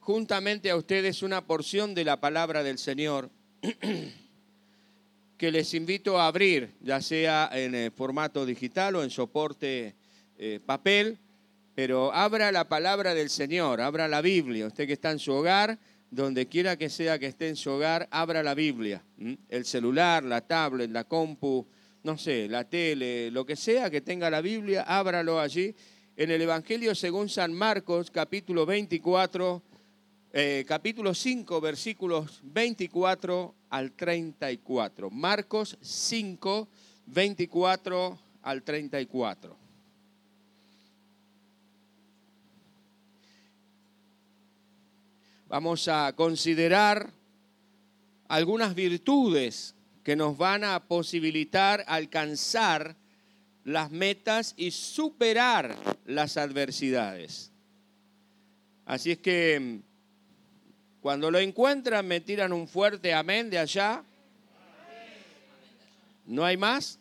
juntamente 0.00 0.70
a 0.70 0.76
ustedes 0.76 1.22
una 1.22 1.46
porción 1.46 1.94
de 1.94 2.04
la 2.04 2.20
palabra 2.20 2.62
del 2.62 2.78
Señor 2.78 3.30
que 5.38 5.50
les 5.50 5.74
invito 5.74 6.18
a 6.18 6.26
abrir, 6.26 6.74
ya 6.80 7.00
sea 7.00 7.50
en 7.52 7.74
eh, 7.74 7.90
formato 7.90 8.46
digital 8.46 8.96
o 8.96 9.02
en 9.02 9.10
soporte 9.10 9.94
eh, 10.38 10.60
papel, 10.64 11.18
pero 11.74 12.12
abra 12.12 12.50
la 12.52 12.68
palabra 12.68 13.14
del 13.14 13.28
Señor, 13.28 13.80
abra 13.80 14.08
la 14.08 14.22
Biblia. 14.22 14.66
Usted 14.66 14.86
que 14.86 14.94
está 14.94 15.10
en 15.10 15.18
su 15.18 15.32
hogar, 15.32 15.78
donde 16.10 16.46
quiera 16.46 16.76
que 16.76 16.88
sea 16.88 17.18
que 17.18 17.26
esté 17.26 17.48
en 17.48 17.56
su 17.56 17.70
hogar, 17.70 18.08
abra 18.10 18.42
la 18.42 18.54
Biblia. 18.54 19.04
El 19.48 19.64
celular, 19.66 20.24
la 20.24 20.40
tablet, 20.40 20.90
la 20.90 21.04
compu, 21.04 21.66
no 22.02 22.16
sé, 22.16 22.48
la 22.48 22.64
tele, 22.64 23.30
lo 23.30 23.44
que 23.44 23.56
sea 23.56 23.90
que 23.90 24.00
tenga 24.00 24.30
la 24.30 24.40
Biblia, 24.40 24.82
ábralo 24.82 25.40
allí. 25.40 25.74
En 26.18 26.30
el 26.30 26.40
Evangelio 26.40 26.94
según 26.94 27.28
San 27.28 27.52
Marcos, 27.52 28.10
capítulo 28.10 28.64
24, 28.64 29.62
eh, 30.32 30.64
capítulo 30.66 31.12
5, 31.12 31.60
versículos 31.60 32.40
24 32.42 33.54
al 33.68 33.92
34. 33.92 35.10
Marcos 35.10 35.76
5, 35.82 36.68
24 37.04 38.18
al 38.40 38.62
34. 38.62 39.56
Vamos 45.50 45.86
a 45.88 46.14
considerar 46.16 47.10
algunas 48.26 48.74
virtudes 48.74 49.74
que 50.02 50.16
nos 50.16 50.38
van 50.38 50.64
a 50.64 50.80
posibilitar 50.80 51.84
alcanzar 51.86 52.96
las 53.66 53.90
metas 53.90 54.54
y 54.56 54.70
superar 54.70 55.76
las 56.04 56.36
adversidades. 56.36 57.50
Así 58.84 59.10
es 59.10 59.18
que 59.18 59.80
cuando 61.00 61.32
lo 61.32 61.40
encuentran 61.40 62.06
me 62.06 62.20
tiran 62.20 62.52
un 62.52 62.68
fuerte 62.68 63.12
amén 63.12 63.50
de 63.50 63.58
allá. 63.58 64.04
¿No 66.26 66.44
hay 66.44 66.56
más? 66.56 67.00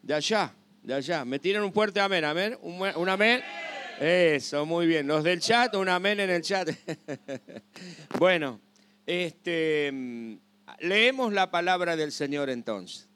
De 0.00 0.14
allá, 0.14 0.54
de 0.80 0.94
allá. 0.94 1.24
Me 1.24 1.40
tiran 1.40 1.64
un 1.64 1.72
fuerte 1.72 1.98
amén, 1.98 2.24
amén. 2.24 2.56
Un, 2.62 3.08
amén. 3.08 3.42
Eso, 3.98 4.64
muy 4.64 4.86
bien. 4.86 5.08
Los 5.08 5.24
del 5.24 5.40
chat, 5.40 5.74
un 5.74 5.88
amén 5.88 6.20
en 6.20 6.30
el 6.30 6.42
chat. 6.42 6.70
bueno, 8.20 8.60
este, 9.06 9.92
leemos 10.78 11.32
la 11.32 11.50
palabra 11.50 11.96
del 11.96 12.12
Señor 12.12 12.48
entonces. 12.48 13.08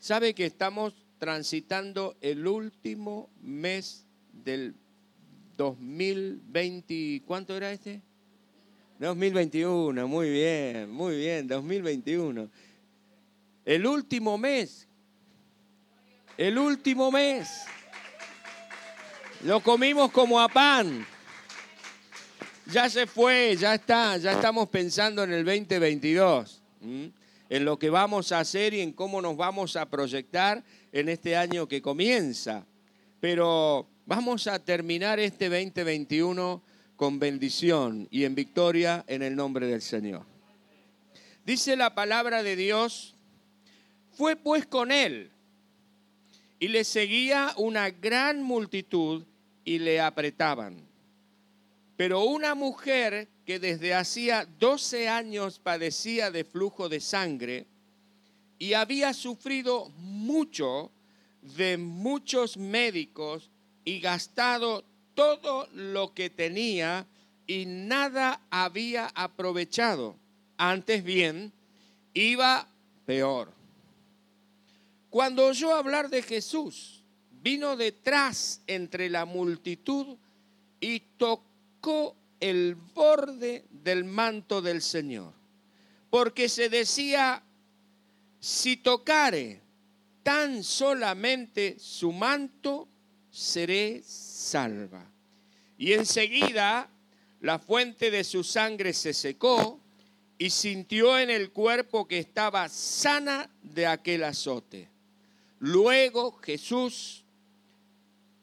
¿Sabe 0.00 0.34
que 0.34 0.46
estamos 0.46 0.92
transitando 1.20 2.16
el 2.20 2.46
último 2.46 3.28
mes 3.42 4.06
del 4.32 4.74
2020? 5.56 7.22
¿Cuánto 7.26 7.56
era 7.56 7.70
este? 7.70 8.00
2021, 8.98 10.08
muy 10.08 10.30
bien, 10.30 10.90
muy 10.90 11.16
bien, 11.16 11.46
2021. 11.46 12.50
El 13.64 13.86
último 13.86 14.36
mes. 14.36 14.88
El 16.36 16.58
último 16.58 17.12
mes. 17.12 17.64
Lo 19.44 19.60
comimos 19.60 20.10
como 20.10 20.40
a 20.40 20.48
pan. 20.48 21.06
Ya 22.66 22.88
se 22.88 23.06
fue, 23.06 23.56
ya 23.58 23.74
está, 23.74 24.16
ya 24.16 24.32
estamos 24.32 24.68
pensando 24.68 25.24
en 25.24 25.32
el 25.32 25.44
2022, 25.44 26.62
en 26.80 27.64
lo 27.64 27.78
que 27.78 27.90
vamos 27.90 28.32
a 28.32 28.40
hacer 28.40 28.74
y 28.74 28.80
en 28.80 28.92
cómo 28.92 29.20
nos 29.20 29.36
vamos 29.36 29.76
a 29.76 29.86
proyectar 29.86 30.62
en 30.92 31.08
este 31.08 31.36
año 31.36 31.68
que 31.68 31.82
comienza. 31.82 32.66
Pero 33.20 33.88
vamos 34.06 34.46
a 34.46 34.58
terminar 34.58 35.18
este 35.20 35.48
2021 35.48 36.62
con 36.96 37.18
bendición 37.18 38.08
y 38.10 38.24
en 38.24 38.34
victoria 38.34 39.04
en 39.06 39.22
el 39.22 39.36
nombre 39.36 39.66
del 39.66 39.82
Señor. 39.82 40.24
Dice 41.44 41.76
la 41.76 41.94
palabra 41.94 42.42
de 42.42 42.56
Dios, 42.56 43.14
fue 44.12 44.36
pues 44.36 44.66
con 44.66 44.92
él 44.92 45.30
y 46.58 46.68
le 46.68 46.84
seguía 46.84 47.54
una 47.56 47.90
gran 47.90 48.42
multitud 48.42 49.24
y 49.64 49.78
le 49.78 50.00
apretaban. 50.00 50.86
Pero 51.96 52.24
una 52.24 52.54
mujer 52.54 53.28
que 53.46 53.58
desde 53.58 53.94
hacía 53.94 54.46
12 54.58 55.08
años 55.08 55.58
padecía 55.58 56.30
de 56.30 56.44
flujo 56.44 56.88
de 56.88 57.00
sangre 57.00 57.66
y 58.60 58.74
había 58.74 59.14
sufrido 59.14 59.88
mucho 59.96 60.92
de 61.56 61.78
muchos 61.78 62.58
médicos 62.58 63.50
y 63.86 64.00
gastado 64.00 64.84
todo 65.14 65.66
lo 65.72 66.12
que 66.12 66.28
tenía 66.28 67.06
y 67.46 67.64
nada 67.64 68.42
había 68.50 69.06
aprovechado. 69.14 70.14
Antes 70.58 71.02
bien, 71.02 71.52
iba 72.12 72.68
peor. 73.06 73.50
Cuando 75.08 75.46
oyó 75.46 75.74
hablar 75.74 76.10
de 76.10 76.22
Jesús, 76.22 77.02
vino 77.42 77.76
detrás 77.76 78.60
entre 78.66 79.08
la 79.08 79.24
multitud 79.24 80.18
y 80.80 81.00
tocó 81.16 82.14
el 82.40 82.74
borde 82.74 83.64
del 83.70 84.04
manto 84.04 84.60
del 84.60 84.82
Señor. 84.82 85.32
Porque 86.10 86.50
se 86.50 86.68
decía, 86.68 87.42
si 88.40 88.78
tocare 88.78 89.60
tan 90.22 90.64
solamente 90.64 91.76
su 91.78 92.10
manto, 92.10 92.88
seré 93.30 94.02
salva. 94.04 95.06
Y 95.78 95.92
enseguida 95.92 96.90
la 97.40 97.58
fuente 97.58 98.10
de 98.10 98.24
su 98.24 98.42
sangre 98.42 98.92
se 98.92 99.12
secó 99.12 99.78
y 100.38 100.50
sintió 100.50 101.18
en 101.18 101.30
el 101.30 101.50
cuerpo 101.50 102.08
que 102.08 102.18
estaba 102.18 102.68
sana 102.68 103.50
de 103.62 103.86
aquel 103.86 104.24
azote. 104.24 104.88
Luego 105.58 106.32
Jesús 106.42 107.24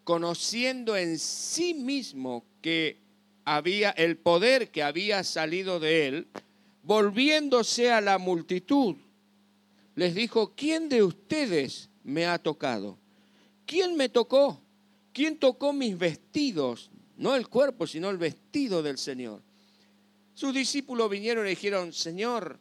conociendo 0.03 0.95
en 0.95 1.19
sí 1.19 1.73
mismo 1.73 2.45
que 2.61 2.97
había 3.45 3.89
el 3.91 4.17
poder 4.17 4.71
que 4.71 4.83
había 4.83 5.23
salido 5.23 5.79
de 5.79 6.07
él, 6.07 6.27
volviéndose 6.83 7.91
a 7.91 7.99
la 7.99 8.17
multitud, 8.17 8.95
les 9.97 10.13
dijo, 10.13 10.53
¿quién 10.55 10.89
de 10.89 11.01
ustedes 11.01 11.89
me 12.03 12.27
ha 12.27 12.37
tocado? 12.37 12.99
¿Quién 13.65 13.95
me 13.95 14.09
tocó? 14.09 14.61
¿Quién 15.11 15.39
tocó 15.39 15.73
mis 15.73 15.97
vestidos? 15.97 16.91
No 17.17 17.35
el 17.35 17.47
cuerpo, 17.47 17.87
sino 17.87 18.11
el 18.11 18.19
vestido 18.19 18.83
del 18.83 18.99
Señor. 18.99 19.41
Sus 20.35 20.53
discípulos 20.53 21.09
vinieron 21.09 21.47
y 21.47 21.49
dijeron, 21.49 21.93
Señor, 21.93 22.59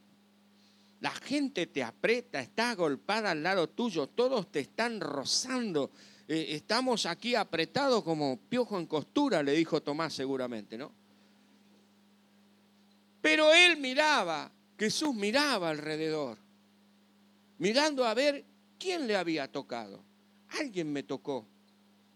la 1.00 1.10
gente 1.10 1.66
te 1.66 1.82
aprieta, 1.82 2.41
está 2.41 2.70
agolpada 2.70 3.32
al 3.32 3.42
lado 3.42 3.69
tuyo, 3.69 4.06
todos 4.06 4.50
te 4.50 4.60
están 4.60 4.98
rozando. 4.98 5.91
Eh, 6.28 6.46
estamos 6.52 7.04
aquí 7.04 7.34
apretados 7.34 8.02
como 8.02 8.38
piojo 8.48 8.78
en 8.78 8.86
costura, 8.86 9.42
le 9.42 9.52
dijo 9.52 9.82
Tomás 9.82 10.14
seguramente, 10.14 10.78
¿no? 10.78 10.91
Pero 13.20 13.52
él 13.52 13.76
miraba, 13.76 14.50
Jesús 14.78 15.14
miraba 15.14 15.69
alrededor, 15.69 16.38
mirando 17.59 18.05
a 18.05 18.15
ver 18.15 18.44
quién 18.78 19.06
le 19.06 19.17
había 19.17 19.50
tocado. 19.50 20.05
Alguien 20.49 20.93
me 20.93 21.03
tocó. 21.03 21.47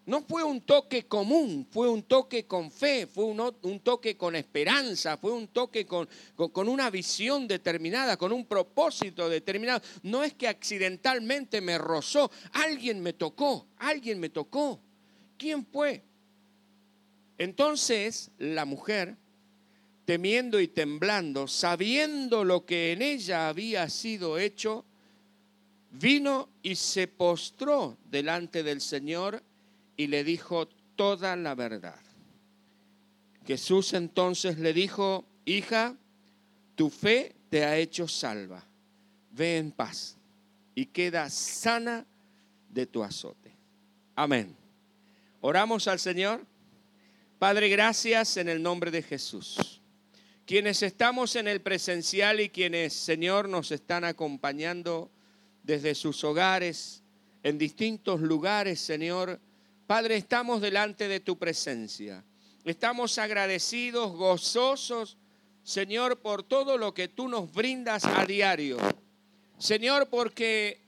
No 0.06 0.22
fue 0.22 0.42
un 0.42 0.62
toque 0.62 1.06
común, 1.06 1.68
fue 1.70 1.88
un 1.88 2.02
toque 2.02 2.46
con 2.46 2.70
fe, 2.72 3.06
fue 3.06 3.24
un, 3.24 3.80
toque 3.80 4.16
con 4.16 4.34
esperanza, 4.34 5.16
fue 5.16 5.30
un 5.30 5.48
toque 5.48 5.86
con, 5.86 6.08
con, 6.34 6.68
una 6.68 6.90
visión 6.90 7.46
determinada, 7.46 8.16
con 8.16 8.32
un 8.32 8.46
propósito 8.46 9.28
determinado. 9.28 9.82
No 10.02 10.24
es 10.24 10.34
que 10.34 10.48
accidentalmente 10.48 11.60
me 11.60 11.78
rozó, 11.78 12.30
alguien 12.52 13.00
me 13.00 13.12
tocó, 13.12 13.68
alguien 13.76 14.18
me 14.18 14.30
tocó. 14.30 14.80
¿Quién 15.36 15.64
fue? 15.66 16.02
Entonces 17.38 18.30
la 18.38 18.64
mujer, 18.64 19.16
temiendo 20.06 20.60
y 20.60 20.66
temblando, 20.66 21.46
sabiendo 21.46 22.42
lo 22.42 22.66
que 22.66 22.92
en 22.92 23.02
ella 23.02 23.48
había 23.48 23.88
sido 23.90 24.38
hecho, 24.38 24.84
vino 25.90 26.48
y 26.62 26.76
se 26.76 27.08
postró 27.08 27.96
delante 28.10 28.62
del 28.62 28.80
Señor 28.80 29.42
y 29.96 30.06
le 30.06 30.24
dijo 30.24 30.68
toda 30.96 31.36
la 31.36 31.54
verdad. 31.54 32.00
Jesús 33.46 33.94
entonces 33.94 34.58
le 34.58 34.72
dijo, 34.72 35.24
hija, 35.44 35.96
tu 36.74 36.90
fe 36.90 37.34
te 37.48 37.64
ha 37.64 37.76
hecho 37.76 38.06
salva. 38.06 38.64
Ve 39.32 39.58
en 39.58 39.72
paz 39.72 40.16
y 40.74 40.86
queda 40.86 41.28
sana 41.30 42.06
de 42.68 42.86
tu 42.86 43.02
azote. 43.02 43.52
Amén. 44.14 44.56
Oramos 45.40 45.88
al 45.88 45.98
Señor. 45.98 46.44
Padre, 47.38 47.68
gracias 47.68 48.36
en 48.36 48.48
el 48.48 48.62
nombre 48.62 48.90
de 48.90 49.02
Jesús. 49.02 49.80
Quienes 50.46 50.82
estamos 50.82 51.36
en 51.36 51.48
el 51.48 51.60
presencial 51.60 52.40
y 52.40 52.50
quienes, 52.50 52.92
Señor, 52.92 53.48
nos 53.48 53.70
están 53.70 54.04
acompañando 54.04 55.10
desde 55.62 55.94
sus 55.94 56.22
hogares, 56.24 57.02
en 57.42 57.58
distintos 57.58 58.20
lugares, 58.20 58.80
Señor, 58.80 59.40
Padre, 59.86 60.16
estamos 60.16 60.60
delante 60.60 61.08
de 61.08 61.20
tu 61.20 61.38
presencia. 61.38 62.24
Estamos 62.64 63.18
agradecidos, 63.18 64.12
gozosos, 64.12 65.16
Señor, 65.64 66.20
por 66.20 66.42
todo 66.42 66.78
lo 66.78 66.94
que 66.94 67.08
tú 67.08 67.28
nos 67.28 67.52
brindas 67.52 68.04
a 68.04 68.24
diario. 68.24 68.78
Señor, 69.58 70.08
porque 70.08 70.80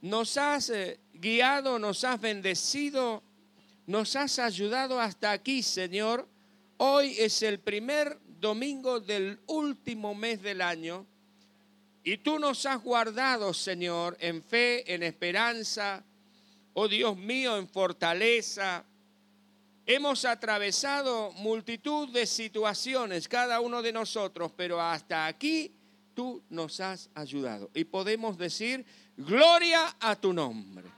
nos 0.00 0.36
has 0.36 0.70
eh, 0.70 0.98
guiado, 1.12 1.78
nos 1.78 2.04
has 2.04 2.20
bendecido, 2.20 3.22
nos 3.86 4.16
has 4.16 4.38
ayudado 4.38 5.00
hasta 5.00 5.32
aquí, 5.32 5.62
Señor. 5.62 6.26
Hoy 6.78 7.16
es 7.18 7.42
el 7.42 7.60
primer 7.60 8.18
domingo 8.40 9.00
del 9.00 9.40
último 9.46 10.14
mes 10.14 10.42
del 10.42 10.62
año 10.62 11.06
y 12.08 12.16
tú 12.16 12.38
nos 12.38 12.64
has 12.64 12.82
guardado, 12.82 13.52
Señor, 13.52 14.16
en 14.18 14.42
fe, 14.42 14.94
en 14.94 15.02
esperanza, 15.02 16.02
oh 16.72 16.88
Dios 16.88 17.18
mío, 17.18 17.58
en 17.58 17.68
fortaleza. 17.68 18.82
Hemos 19.84 20.24
atravesado 20.24 21.32
multitud 21.32 22.08
de 22.08 22.24
situaciones, 22.24 23.28
cada 23.28 23.60
uno 23.60 23.82
de 23.82 23.92
nosotros, 23.92 24.50
pero 24.56 24.80
hasta 24.80 25.26
aquí 25.26 25.74
tú 26.14 26.42
nos 26.48 26.80
has 26.80 27.10
ayudado. 27.14 27.70
Y 27.74 27.84
podemos 27.84 28.38
decir, 28.38 28.86
gloria 29.14 29.94
a 30.00 30.16
tu 30.16 30.32
nombre. 30.32 30.88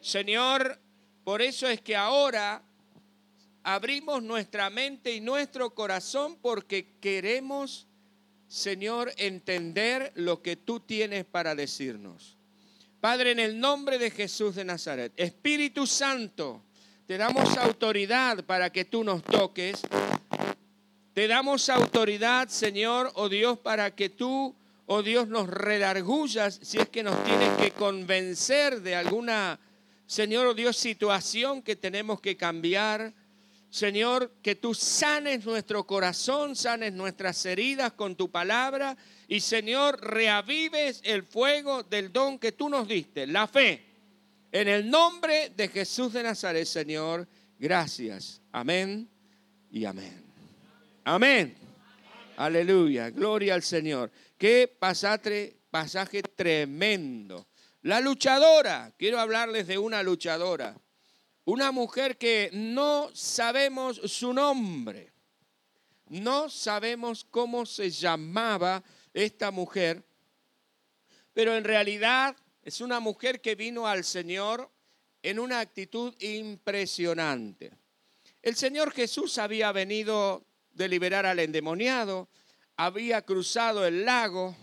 Señor, 0.00 0.80
por 1.22 1.42
eso 1.42 1.68
es 1.68 1.82
que 1.82 1.96
ahora 1.96 2.62
abrimos 3.62 4.22
nuestra 4.22 4.70
mente 4.70 5.12
y 5.12 5.20
nuestro 5.20 5.74
corazón 5.74 6.38
porque 6.40 6.96
queremos, 6.98 7.86
Señor, 8.50 9.12
entender 9.16 10.12
lo 10.16 10.42
que 10.42 10.56
tú 10.56 10.80
tienes 10.80 11.24
para 11.24 11.54
decirnos. 11.54 12.36
Padre, 13.00 13.30
en 13.30 13.38
el 13.38 13.58
nombre 13.58 13.96
de 13.96 14.10
Jesús 14.10 14.56
de 14.56 14.64
Nazaret, 14.64 15.12
Espíritu 15.16 15.86
Santo, 15.86 16.62
te 17.06 17.16
damos 17.16 17.56
autoridad 17.56 18.44
para 18.44 18.70
que 18.70 18.84
tú 18.84 19.02
nos 19.02 19.22
toques 19.22 19.82
te 21.12 21.26
damos 21.26 21.68
autoridad, 21.68 22.48
Señor, 22.48 23.10
oh 23.14 23.28
Dios, 23.28 23.58
para 23.58 23.94
que 23.94 24.08
tú, 24.08 24.54
oh 24.86 25.02
Dios, 25.02 25.26
nos 25.26 25.48
redargullas 25.48 26.60
si 26.62 26.78
es 26.78 26.88
que 26.88 27.02
nos 27.02 27.22
tienes 27.24 27.50
que 27.56 27.72
convencer 27.72 28.80
de 28.80 28.94
alguna, 28.94 29.58
Señor, 30.06 30.46
oh 30.46 30.54
Dios, 30.54 30.76
situación 30.76 31.62
que 31.62 31.74
tenemos 31.74 32.20
que 32.20 32.36
cambiar. 32.36 33.12
Señor, 33.70 34.32
que 34.42 34.56
tú 34.56 34.74
sanes 34.74 35.44
nuestro 35.46 35.86
corazón, 35.86 36.56
sanes 36.56 36.92
nuestras 36.92 37.46
heridas 37.46 37.92
con 37.92 38.16
tu 38.16 38.30
palabra 38.30 38.96
y 39.28 39.38
Señor, 39.40 40.00
reavives 40.00 41.00
el 41.04 41.22
fuego 41.22 41.84
del 41.84 42.12
don 42.12 42.38
que 42.40 42.50
tú 42.50 42.68
nos 42.68 42.88
diste, 42.88 43.28
la 43.28 43.46
fe. 43.46 43.86
En 44.50 44.66
el 44.66 44.90
nombre 44.90 45.52
de 45.56 45.68
Jesús 45.68 46.12
de 46.12 46.24
Nazaret, 46.24 46.66
Señor, 46.66 47.28
gracias. 47.60 48.42
Amén 48.50 49.08
y 49.70 49.84
amén. 49.84 50.24
Amén. 51.04 51.56
Aleluya. 52.36 53.10
Gloria 53.10 53.54
al 53.54 53.62
Señor. 53.62 54.10
Qué 54.36 54.66
pasaje, 54.66 56.22
tremendo. 56.34 57.46
La 57.82 58.00
luchadora. 58.00 58.92
Quiero 58.98 59.20
hablarles 59.20 59.68
de 59.68 59.78
una 59.78 60.02
luchadora. 60.02 60.76
Una 61.44 61.72
mujer 61.72 62.18
que 62.18 62.50
no 62.52 63.10
sabemos 63.14 64.00
su 64.04 64.32
nombre. 64.32 65.12
No 66.08 66.50
sabemos 66.50 67.24
cómo 67.24 67.64
se 67.66 67.90
llamaba 67.90 68.82
esta 69.14 69.50
mujer. 69.50 70.04
Pero 71.32 71.56
en 71.56 71.64
realidad 71.64 72.36
es 72.62 72.80
una 72.80 73.00
mujer 73.00 73.40
que 73.40 73.54
vino 73.54 73.86
al 73.86 74.04
Señor 74.04 74.70
en 75.22 75.38
una 75.38 75.60
actitud 75.60 76.14
impresionante. 76.20 77.72
El 78.42 78.56
Señor 78.56 78.92
Jesús 78.92 79.38
había 79.38 79.70
venido 79.72 80.44
de 80.72 80.88
liberar 80.88 81.26
al 81.26 81.38
endemoniado, 81.38 82.28
había 82.76 83.22
cruzado 83.22 83.86
el 83.86 84.04
lago. 84.04 84.56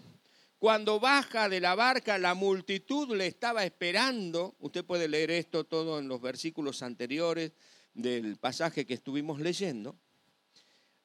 Cuando 0.60 1.00
baja 1.00 1.50
de 1.50 1.60
la 1.60 1.76
barca, 1.76 2.18
la 2.18 2.34
multitud 2.34 3.16
le 3.16 3.28
estaba 3.28 3.64
esperando. 3.64 4.56
Usted 4.60 4.84
puede 4.84 5.08
leer 5.08 5.30
esto 5.30 5.66
todo 5.66 6.00
en 6.00 6.08
los 6.08 6.20
versículos 6.20 6.82
anteriores 6.82 7.52
del 7.94 8.38
pasaje 8.38 8.86
que 8.86 8.96
estuvimos 8.96 9.40
leyendo. 9.40 9.96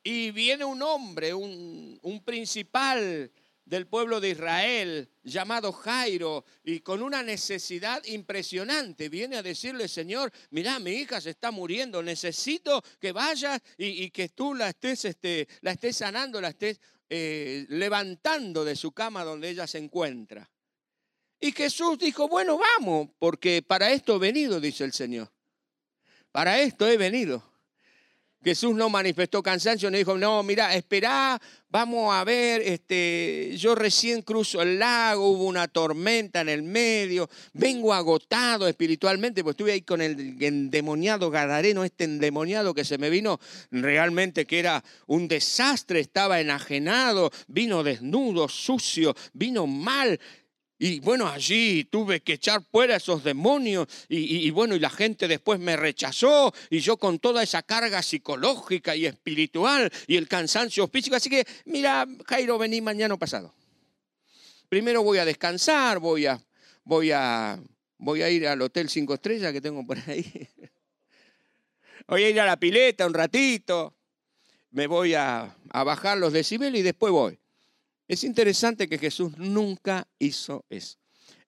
Y 0.03 0.31
viene 0.31 0.65
un 0.65 0.81
hombre, 0.83 1.35
un, 1.35 1.99
un 2.03 2.25
principal 2.25 3.31
del 3.65 3.87
pueblo 3.87 4.21
de 4.21 4.31
Israel 4.31 5.09
llamado 5.23 5.73
Jairo 5.73 6.45
y 6.65 6.81
con 6.81 7.03
una 7.03 7.23
necesidad 7.23 8.05
impresionante 8.05 9.09
viene 9.09 9.37
a 9.37 9.43
decirle, 9.43 9.89
Señor, 9.89 10.33
mira, 10.51 10.79
mi 10.79 10.91
hija 10.93 11.21
se 11.21 11.31
está 11.31 11.51
muriendo, 11.51 12.03
necesito 12.03 12.83
que 13.01 13.13
vayas 13.13 13.61
y, 13.79 14.11
que 14.11 14.29
tú 14.31 14.55
la 14.55 14.71
estés, 14.71 15.05
este, 15.05 15.49
la 15.61 15.73
estés 15.73 15.97
sanando, 15.97 16.41
la 16.41 16.49
estés 16.49 16.81
eh, 17.15 17.67
levantando 17.69 18.65
de 18.65 18.75
su 18.75 18.93
cama 18.93 19.23
donde 19.23 19.51
ella 19.51 19.67
se 19.67 19.77
encuentra. 19.77 20.51
Y 21.39 21.53
Jesús 21.53 21.99
dijo, 21.99 22.27
bueno, 22.27 22.57
vamos, 22.57 23.11
porque 23.19 23.61
para 23.61 23.93
esto 23.93 24.17
he 24.17 24.19
venido, 24.19 24.59
dice 24.61 24.85
el 24.85 24.95
Señor. 24.95 25.31
Para 26.31 26.61
esto 26.61 26.89
he 26.89 26.97
venido. 26.97 27.52
Jesús 28.45 28.75
no 28.75 28.89
manifestó 28.89 29.43
cansancio, 29.43 29.91
no 29.91 29.97
dijo, 29.97 30.19
no, 30.19 30.43
mira, 30.43 30.75
espera, 30.75 31.41
vamos 31.69 32.13
a 32.13 32.25
ver, 32.25 32.61
este, 32.63 33.55
yo 33.57 33.75
recién 33.75 34.23
cruzo 34.23 34.61
el 34.61 34.79
lago, 34.79 35.31
hubo 35.31 35.45
una 35.45 35.69
tormenta 35.69 36.41
en 36.41 36.49
el 36.49 36.63
medio, 36.63 37.31
vengo 37.53 37.95
agotado 37.95 38.69
espiritualmente, 38.69 39.43
pues 39.43 39.55
estuve 39.55 39.73
ahí 39.73 39.83
con 39.83 40.03
el 40.03 40.37
endemoniado 40.43 41.31
Gadareno, 41.31 41.85
este 41.85 42.05
endemoniado 42.05 42.75
que 42.75 42.85
se 42.85 42.99
me 42.99 43.11
vino 43.11 43.41
realmente 43.71 44.45
que 44.45 44.59
era 44.59 44.83
un 45.07 45.29
desastre, 45.29 46.01
estaba 46.01 46.41
enajenado, 46.41 47.31
vino 47.47 47.83
desnudo, 47.83 48.49
sucio, 48.49 49.15
vino 49.33 49.67
mal, 49.67 50.19
y 50.85 50.99
bueno, 50.99 51.29
allí 51.29 51.85
tuve 51.85 52.23
que 52.23 52.33
echar 52.33 52.61
fuera 52.61 52.97
esos 52.97 53.23
demonios 53.23 53.87
y, 54.09 54.51
bueno, 54.51 54.75
y 54.75 54.81
la 54.81 54.91
gente 54.91 55.29
después 55.29 55.61
me 55.61 55.77
rechazó 55.77 56.53
y 56.71 56.81
yo 56.81 56.97
con 56.97 57.21
toda 57.21 57.45
esa 57.45 57.63
carga 57.63 58.03
psicológica 58.03 58.97
y 58.97 59.07
espiritual 59.07 59.93
y 60.09 60.17
el 60.17 60.27
cansancio 60.27 60.89
físico. 60.89 61.15
Así 61.15 61.31
que, 61.31 61.47
mira, 61.67 62.05
Jairo, 62.27 62.59
vení 62.59 62.81
mañana 62.81 63.17
pasado. 63.17 63.55
Primero 64.69 65.05
voy 65.05 65.19
a 65.19 65.25
descansar, 65.25 66.01
voy 66.01 66.27
a, 66.27 66.43
voy 66.83 67.13
a, 67.13 67.63
voy 67.99 68.23
a 68.23 68.31
ir 68.31 68.49
al 68.49 68.61
Hotel 68.61 68.89
Cinco 68.89 69.15
Estrellas 69.15 69.53
que 69.53 69.61
tengo 69.61 69.87
por 69.87 69.99
ahí. 70.09 70.49
Voy 72.09 72.25
a 72.25 72.31
ir 72.31 72.41
a 72.41 72.47
la 72.47 72.57
pileta 72.57 73.07
un 73.07 73.15
ratito, 73.15 73.95
me 74.73 74.89
voy 74.89 75.15
a, 75.15 75.57
a 75.71 75.85
bajar 75.85 76.19
los 76.19 76.33
decibeles 76.33 76.81
y 76.81 76.83
después 76.83 77.13
voy. 77.13 77.39
Es 78.13 78.25
interesante 78.25 78.91
que 78.91 78.99
Jesús 78.99 79.39
nunca 79.39 80.07
hizo 80.19 80.67
eso. 80.69 80.99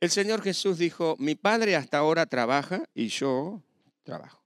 El 0.01 0.09
Señor 0.09 0.41
Jesús 0.41 0.79
dijo, 0.79 1.15
mi 1.19 1.35
Padre 1.35 1.77
hasta 1.77 1.99
ahora 1.99 2.25
trabaja 2.25 2.85
y 2.95 3.09
yo 3.09 3.63
trabajo. 4.03 4.43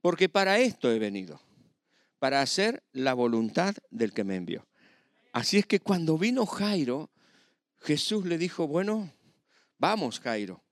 Porque 0.00 0.28
para 0.28 0.60
esto 0.60 0.88
he 0.88 1.00
venido, 1.00 1.40
para 2.20 2.42
hacer 2.42 2.84
la 2.92 3.12
voluntad 3.14 3.74
del 3.90 4.12
que 4.12 4.22
me 4.22 4.36
envió. 4.36 4.68
Así 5.32 5.58
es 5.58 5.66
que 5.66 5.80
cuando 5.80 6.16
vino 6.16 6.46
Jairo, 6.46 7.10
Jesús 7.80 8.24
le 8.24 8.38
dijo, 8.38 8.68
bueno, 8.68 9.12
vamos 9.78 10.20
Jairo. 10.20 10.62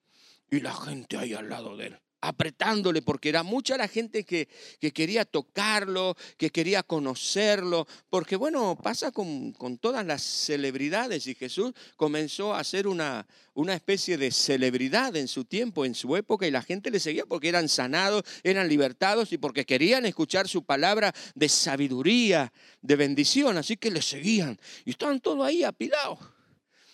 Y 0.52 0.60
la 0.60 0.72
gente 0.72 1.18
ahí 1.18 1.34
al 1.34 1.48
lado 1.48 1.76
de 1.76 1.88
él 1.88 2.00
apretándole, 2.20 3.02
porque 3.02 3.28
era 3.28 3.42
mucha 3.42 3.76
la 3.76 3.88
gente 3.88 4.24
que, 4.24 4.48
que, 4.80 4.92
quería 4.92 5.24
tocarlo, 5.24 6.16
que 6.36 6.50
quería 6.50 6.82
conocerlo, 6.82 7.86
porque 8.10 8.36
bueno, 8.36 8.78
pasa 8.82 9.10
con, 9.10 9.52
con, 9.52 9.78
todas 9.78 10.04
las 10.04 10.22
celebridades 10.22 11.26
y 11.26 11.34
Jesús 11.34 11.72
comenzó 11.96 12.54
a 12.54 12.62
ser 12.64 12.86
una, 12.86 13.26
una 13.54 13.74
especie 13.74 14.18
de 14.18 14.30
celebridad 14.30 15.16
en 15.16 15.28
su 15.28 15.44
tiempo, 15.44 15.84
en 15.84 15.94
su 15.94 16.16
época, 16.16 16.46
y 16.46 16.50
la 16.50 16.62
gente 16.62 16.90
le 16.90 17.00
seguía 17.00 17.26
porque 17.26 17.48
eran 17.48 17.68
sanados, 17.68 18.22
eran 18.42 18.68
libertados 18.68 19.32
y 19.32 19.38
porque 19.38 19.64
querían 19.64 20.06
escuchar 20.06 20.48
su 20.48 20.64
palabra 20.64 21.14
de 21.34 21.48
sabiduría, 21.48 22.52
de 22.82 22.96
bendición, 22.96 23.56
así 23.56 23.76
que 23.76 23.90
le 23.90 24.02
seguían 24.02 24.58
y 24.84 24.90
estaban 24.90 25.20
todos 25.20 25.46
ahí 25.46 25.64
apilados 25.64 26.18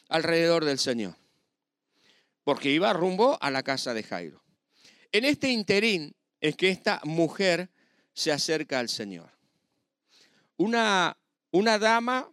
alrededor 0.09 0.65
del 0.65 0.79
Señor, 0.79 1.17
porque 2.45 2.71
iba 2.71 2.93
rumbo 2.93 3.39
a 3.41 3.51
la 3.51 3.63
casa 3.63 3.93
de 3.93 4.03
Jairo. 4.03 4.46
En 5.17 5.25
este 5.25 5.49
interín 5.49 6.15
es 6.43 6.57
que 6.57 6.69
esta 6.69 7.01
mujer 7.05 7.71
se 8.13 8.33
acerca 8.33 8.81
al 8.81 8.91
Señor. 8.91 9.31
Una, 10.59 11.17
una 11.53 11.79
dama 11.79 12.31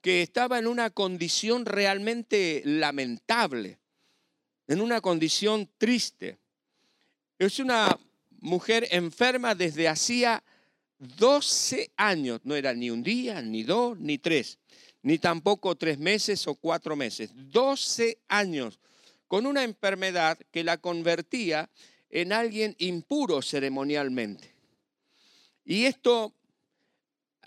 que 0.00 0.22
estaba 0.22 0.60
en 0.60 0.68
una 0.68 0.90
condición 0.90 1.66
realmente 1.66 2.62
lamentable, 2.64 3.80
en 4.68 4.80
una 4.80 5.00
condición 5.00 5.68
triste. 5.76 6.38
Es 7.40 7.58
una 7.58 7.98
mujer 8.38 8.86
enferma 8.92 9.56
desde 9.56 9.88
hacía 9.88 10.44
12 11.00 11.90
años, 11.96 12.42
no 12.44 12.54
era 12.54 12.74
ni 12.74 12.92
un 12.92 13.02
día, 13.02 13.42
ni 13.42 13.64
dos, 13.64 13.98
ni 13.98 14.18
tres, 14.18 14.60
ni 15.02 15.18
tampoco 15.18 15.74
tres 15.74 15.98
meses 15.98 16.46
o 16.46 16.54
cuatro 16.54 16.94
meses, 16.94 17.32
12 17.34 18.20
años 18.28 18.78
con 19.32 19.46
una 19.46 19.64
enfermedad 19.64 20.38
que 20.50 20.62
la 20.62 20.76
convertía 20.76 21.70
en 22.10 22.34
alguien 22.34 22.76
impuro 22.76 23.40
ceremonialmente. 23.40 24.52
Y 25.64 25.86
esto 25.86 26.34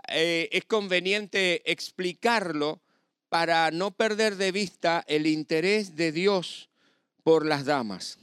eh, 0.07 0.49
es 0.51 0.65
conveniente 0.65 1.61
explicarlo 1.71 2.81
para 3.29 3.69
no 3.69 3.91
perder 3.91 4.35
de 4.37 4.51
vista 4.51 5.05
el 5.07 5.27
interés 5.27 5.95
de 5.95 6.11
Dios 6.11 6.71
por 7.21 7.45
las 7.45 7.65
damas, 7.65 8.17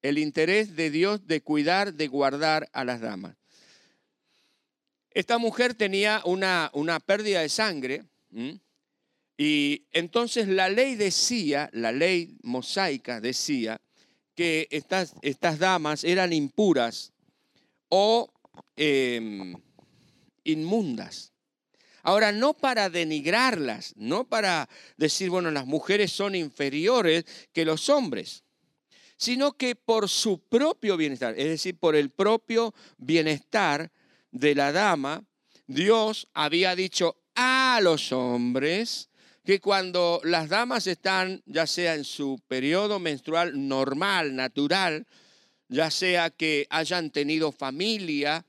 el 0.00 0.16
interés 0.16 0.76
de 0.76 0.88
Dios 0.88 1.26
de 1.26 1.40
cuidar, 1.40 1.94
de 1.94 2.06
guardar 2.06 2.68
a 2.72 2.84
las 2.84 3.00
damas. 3.00 3.34
Esta 5.10 5.38
mujer 5.38 5.74
tenía 5.74 6.22
una, 6.24 6.70
una 6.72 7.00
pérdida 7.00 7.40
de 7.40 7.48
sangre 7.48 8.04
y 9.40 9.86
entonces 9.92 10.48
la 10.48 10.68
ley 10.68 10.96
decía, 10.96 11.70
la 11.72 11.92
ley 11.92 12.36
mosaica 12.42 13.20
decía 13.20 13.80
que 14.34 14.66
estas, 14.72 15.14
damas 15.60 16.02
eran 16.02 16.32
impuras 16.32 17.12
o 17.88 18.32
em, 18.76 19.54
inmundas. 20.42 21.32
Ahora, 22.02 22.32
no 22.32 22.54
para 22.54 22.90
denigrarlas, 22.90 23.94
no 23.96 24.24
para 24.24 24.68
decir, 24.96 25.30
bueno, 25.30 25.52
las 25.52 25.66
mujeres 25.66 26.10
son 26.10 26.34
inferiores 26.34 27.24
que 27.52 27.64
los 27.64 27.88
hombres, 27.90 28.42
sino 29.16 29.52
que 29.52 29.76
por 29.76 30.08
su 30.08 30.40
propio 30.40 30.96
bienestar, 30.96 31.34
es 31.38 31.46
decir, 31.46 31.78
por 31.78 31.94
el 31.94 32.10
propio 32.10 32.74
bienestar 32.96 33.92
de 34.32 34.56
la 34.56 34.72
dama, 34.72 35.24
Dios 35.68 36.26
había 36.34 36.74
dicho 36.74 37.22
a 37.36 37.78
los 37.82 38.10
hombres 38.10 39.07
que 39.48 39.60
cuando 39.60 40.20
las 40.24 40.50
damas 40.50 40.86
están, 40.86 41.42
ya 41.46 41.66
sea 41.66 41.94
en 41.94 42.04
su 42.04 42.38
periodo 42.48 42.98
menstrual 42.98 43.66
normal, 43.66 44.36
natural, 44.36 45.06
ya 45.68 45.90
sea 45.90 46.28
que 46.28 46.66
hayan 46.68 47.10
tenido 47.10 47.50
familia, 47.50 48.44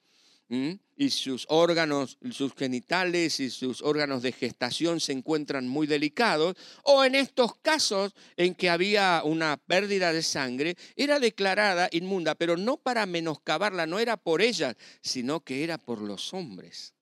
y 0.49 1.09
sus 1.11 1.45
órganos, 1.47 2.17
sus 2.31 2.53
genitales 2.53 3.39
y 3.39 3.49
sus 3.49 3.81
órganos 3.81 4.21
de 4.23 4.33
gestación 4.33 4.99
se 4.99 5.13
encuentran 5.13 5.69
muy 5.69 5.87
delicados, 5.87 6.57
o 6.83 7.05
en 7.05 7.15
estos 7.15 7.55
casos 7.61 8.13
en 8.35 8.53
que 8.53 8.69
había 8.69 9.21
una 9.23 9.55
pérdida 9.55 10.11
de 10.11 10.21
sangre, 10.21 10.75
era 10.97 11.21
declarada 11.21 11.87
inmunda, 11.93 12.35
pero 12.35 12.57
no 12.57 12.75
para 12.75 13.05
menoscabarla, 13.05 13.85
no 13.85 13.99
era 13.99 14.17
por 14.17 14.41
ella, 14.41 14.75
sino 15.01 15.39
que 15.45 15.63
era 15.63 15.77
por 15.77 16.01
los 16.01 16.33
hombres. 16.33 16.93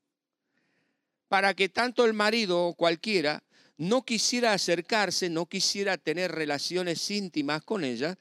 Para 1.30 1.56
que 1.56 1.68
tanto 1.68 2.06
el 2.06 2.14
marido 2.14 2.64
o 2.64 2.76
cualquiera 2.76 3.44
no 3.78 4.04
quisiera 4.04 4.54
acercarse, 4.54 5.30
no 5.30 5.46
quisiera 5.46 5.98
tener 5.98 6.32
relaciones 6.32 7.10
íntimas 7.12 7.64
con 7.64 7.84
ella, 7.84 8.18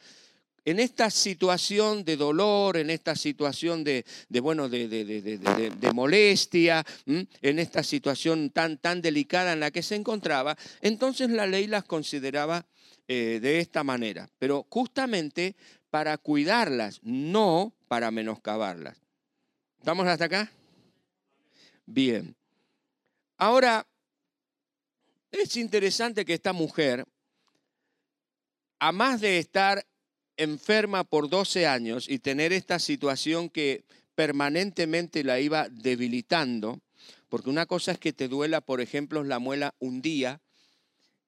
en 0.67 0.81
esta 0.81 1.11
situación 1.11 2.05
de 2.05 2.17
dolor, 2.17 2.77
en 2.77 2.91
esta 2.91 3.15
situación 3.15 3.85
de, 3.85 4.05
bueno, 4.43 4.69
de, 4.69 5.91
molestia, 5.95 6.85
en 7.07 7.59
esta 7.59 7.85
situación 7.85 8.51
tan, 8.51 8.77
tan 8.79 9.01
delicada 9.01 9.53
en 9.53 9.61
la 9.61 9.71
que 9.71 9.83
se 9.83 9.95
encontraba, 9.95 10.59
entonces 10.81 11.31
la 11.31 11.47
ley 11.47 11.69
las 11.69 11.85
consideraba 11.85 12.67
eh, 13.07 13.39
de 13.41 13.61
esta 13.61 13.85
manera, 13.85 14.29
pero 14.41 14.67
justamente 14.69 15.55
para 15.89 16.19
cuidarlas, 16.19 16.99
no 17.05 17.73
para 17.87 18.11
menoscabarlas. 18.11 18.99
¿Estamos 19.79 20.09
hasta 20.09 20.25
acá? 20.25 20.51
Bien. 21.87 22.35
Ahora, 23.39 23.87
es 25.30 25.56
interesante 25.56 26.25
que 26.25 26.35
esta 26.35 26.52
mujer, 26.52 27.04
a 28.78 28.92
más 28.92 29.21
de 29.21 29.38
estar 29.38 29.87
enferma 30.37 31.04
por 31.04 31.28
12 31.28 31.66
años 31.66 32.09
y 32.09 32.18
tener 32.18 32.52
esta 32.52 32.78
situación 32.78 33.49
que 33.49 33.85
permanentemente 34.14 35.25
la 35.25 35.40
iba 35.40 35.68
debilitando, 35.68 36.80
porque 37.28 37.50
una 37.50 37.66
cosa 37.66 37.92
es 37.92 37.99
que 37.99 38.12
te 38.12 38.28
duela, 38.28 38.61
por 38.61 38.80
ejemplo, 38.80 39.25
la 39.25 39.38
muela 39.38 39.75
un 39.78 40.02
día 40.02 40.40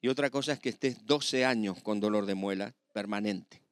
y 0.01 0.09
otra 0.09 0.31
cosa 0.31 0.53
es 0.53 0.61
que 0.61 0.69
estés 0.69 1.07
12 1.07 1.45
años 1.45 1.83
con 1.83 2.01
dolor 2.01 2.27
de 2.27 2.35
muela 2.35 2.75
permanente. 2.93 3.68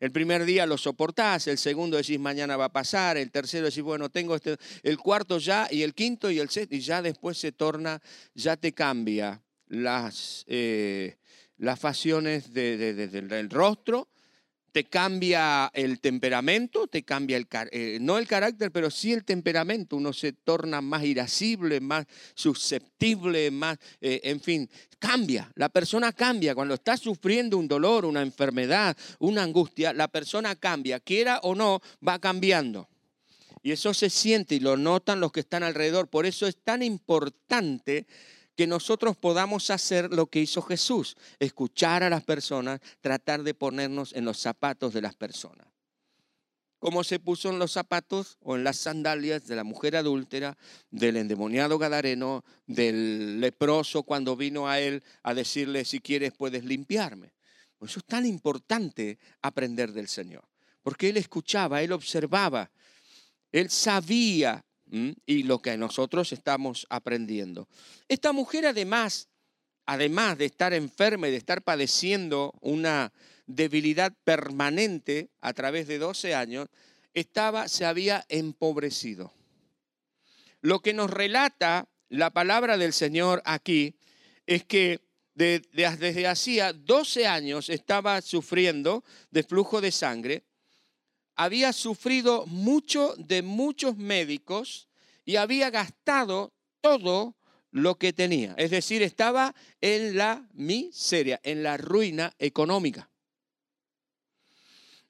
El 0.00 0.10
primer 0.10 0.44
día 0.44 0.66
lo 0.66 0.76
soportás, 0.76 1.46
el 1.46 1.58
segundo 1.58 1.96
decís 1.96 2.18
mañana 2.18 2.56
va 2.56 2.66
a 2.66 2.72
pasar, 2.72 3.16
el 3.16 3.30
tercero 3.30 3.66
decís, 3.66 3.82
bueno, 3.82 4.10
tengo 4.10 4.34
este, 4.34 4.56
el 4.82 4.98
cuarto 4.98 5.38
ya, 5.38 5.68
y 5.70 5.82
el 5.82 5.94
quinto 5.94 6.30
y 6.30 6.40
el 6.40 6.50
sexto, 6.50 6.74
y 6.74 6.80
ya 6.80 7.00
después 7.00 7.38
se 7.38 7.52
torna, 7.52 8.02
ya 8.34 8.56
te 8.56 8.72
cambia 8.72 9.40
las, 9.68 10.44
eh, 10.48 11.16
las 11.58 11.78
facciones 11.78 12.52
del 12.52 13.50
rostro, 13.50 14.08
te 14.74 14.82
cambia 14.82 15.70
el 15.72 16.00
temperamento, 16.00 16.88
te 16.88 17.04
cambia 17.04 17.36
el, 17.36 17.46
eh, 17.70 17.98
no 18.00 18.18
el 18.18 18.26
carácter, 18.26 18.72
pero 18.72 18.90
sí 18.90 19.12
el 19.12 19.22
temperamento. 19.22 19.94
Uno 19.94 20.12
se 20.12 20.32
torna 20.32 20.80
más 20.80 21.04
irascible, 21.04 21.78
más 21.78 22.06
susceptible, 22.34 23.52
más, 23.52 23.78
eh, 24.00 24.20
en 24.24 24.40
fin, 24.40 24.68
cambia. 24.98 25.48
La 25.54 25.68
persona 25.68 26.12
cambia. 26.12 26.56
Cuando 26.56 26.74
está 26.74 26.96
sufriendo 26.96 27.56
un 27.56 27.68
dolor, 27.68 28.04
una 28.04 28.20
enfermedad, 28.20 28.96
una 29.20 29.44
angustia, 29.44 29.92
la 29.92 30.08
persona 30.08 30.56
cambia. 30.56 30.98
Quiera 30.98 31.38
o 31.44 31.54
no, 31.54 31.80
va 32.04 32.18
cambiando. 32.18 32.88
Y 33.62 33.70
eso 33.70 33.94
se 33.94 34.10
siente 34.10 34.56
y 34.56 34.60
lo 34.60 34.76
notan 34.76 35.20
los 35.20 35.30
que 35.30 35.38
están 35.38 35.62
alrededor. 35.62 36.08
Por 36.08 36.26
eso 36.26 36.48
es 36.48 36.56
tan 36.56 36.82
importante 36.82 38.08
que 38.56 38.66
nosotros 38.66 39.16
podamos 39.16 39.70
hacer 39.70 40.12
lo 40.12 40.26
que 40.26 40.40
hizo 40.40 40.62
Jesús, 40.62 41.16
escuchar 41.38 42.02
a 42.02 42.10
las 42.10 42.24
personas, 42.24 42.80
tratar 43.00 43.42
de 43.42 43.54
ponernos 43.54 44.12
en 44.12 44.24
los 44.24 44.38
zapatos 44.38 44.92
de 44.92 45.02
las 45.02 45.14
personas. 45.14 45.66
Como 46.78 47.02
se 47.02 47.18
puso 47.18 47.48
en 47.48 47.58
los 47.58 47.72
zapatos 47.72 48.36
o 48.40 48.56
en 48.56 48.64
las 48.64 48.76
sandalias 48.76 49.46
de 49.46 49.56
la 49.56 49.64
mujer 49.64 49.96
adúltera, 49.96 50.58
del 50.90 51.16
endemoniado 51.16 51.78
gadareno, 51.78 52.44
del 52.66 53.40
leproso 53.40 54.02
cuando 54.02 54.36
vino 54.36 54.68
a 54.68 54.80
él 54.80 55.02
a 55.22 55.32
decirle, 55.32 55.84
si 55.86 56.00
quieres 56.00 56.32
puedes 56.36 56.64
limpiarme. 56.64 57.32
Eso 57.80 57.98
es 57.98 58.04
tan 58.04 58.24
importante 58.26 59.18
aprender 59.42 59.92
del 59.92 60.08
Señor, 60.08 60.44
porque 60.82 61.10
él 61.10 61.16
escuchaba, 61.16 61.82
él 61.82 61.92
observaba, 61.92 62.70
él 63.52 63.70
sabía 63.70 64.64
y 64.90 65.42
lo 65.42 65.60
que 65.60 65.76
nosotros 65.76 66.32
estamos 66.32 66.86
aprendiendo. 66.90 67.68
Esta 68.08 68.32
mujer 68.32 68.66
además, 68.66 69.28
además 69.86 70.38
de 70.38 70.44
estar 70.44 70.72
enferma 70.72 71.28
y 71.28 71.32
de 71.32 71.36
estar 71.36 71.62
padeciendo 71.62 72.52
una 72.60 73.12
debilidad 73.46 74.12
permanente 74.24 75.30
a 75.40 75.52
través 75.52 75.86
de 75.86 75.98
12 75.98 76.34
años, 76.34 76.68
estaba, 77.12 77.68
se 77.68 77.84
había 77.84 78.24
empobrecido. 78.28 79.32
Lo 80.60 80.80
que 80.80 80.94
nos 80.94 81.10
relata 81.10 81.88
la 82.08 82.30
palabra 82.30 82.78
del 82.78 82.92
Señor 82.92 83.42
aquí 83.44 83.96
es 84.46 84.64
que 84.64 85.00
desde 85.34 86.26
hacía 86.26 86.72
12 86.72 87.26
años 87.26 87.68
estaba 87.68 88.20
sufriendo 88.22 89.04
de 89.30 89.42
flujo 89.42 89.80
de 89.80 89.90
sangre 89.90 90.44
había 91.36 91.72
sufrido 91.72 92.46
mucho 92.46 93.14
de 93.16 93.42
muchos 93.42 93.96
médicos 93.96 94.88
y 95.24 95.36
había 95.36 95.70
gastado 95.70 96.52
todo 96.80 97.34
lo 97.70 97.96
que 97.98 98.12
tenía. 98.12 98.54
Es 98.56 98.70
decir, 98.70 99.02
estaba 99.02 99.54
en 99.80 100.16
la 100.16 100.48
miseria, 100.52 101.40
en 101.42 101.62
la 101.62 101.76
ruina 101.76 102.32
económica. 102.38 103.10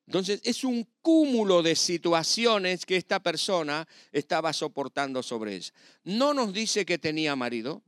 Entonces, 0.06 0.40
es 0.44 0.64
un 0.64 0.86
cúmulo 1.00 1.62
de 1.62 1.76
situaciones 1.76 2.84
que 2.84 2.96
esta 2.96 3.20
persona 3.20 3.88
estaba 4.12 4.52
soportando 4.52 5.22
sobre 5.22 5.56
ella. 5.56 5.72
No 6.04 6.34
nos 6.34 6.52
dice 6.52 6.84
que 6.84 6.98
tenía 6.98 7.36
marido. 7.36 7.82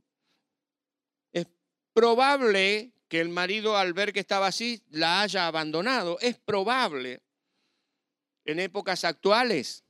Es 1.31 1.45
probable 1.93 2.91
que 3.07 3.19
el 3.19 3.29
marido 3.29 3.77
al 3.77 3.93
ver 3.93 4.13
que 4.13 4.19
estaba 4.19 4.47
así 4.47 4.83
la 4.89 5.21
haya 5.21 5.47
abandonado. 5.47 6.17
Es 6.19 6.37
probable 6.37 7.21
en 8.47 8.59
épocas 8.59 9.03
actuales 9.03 9.83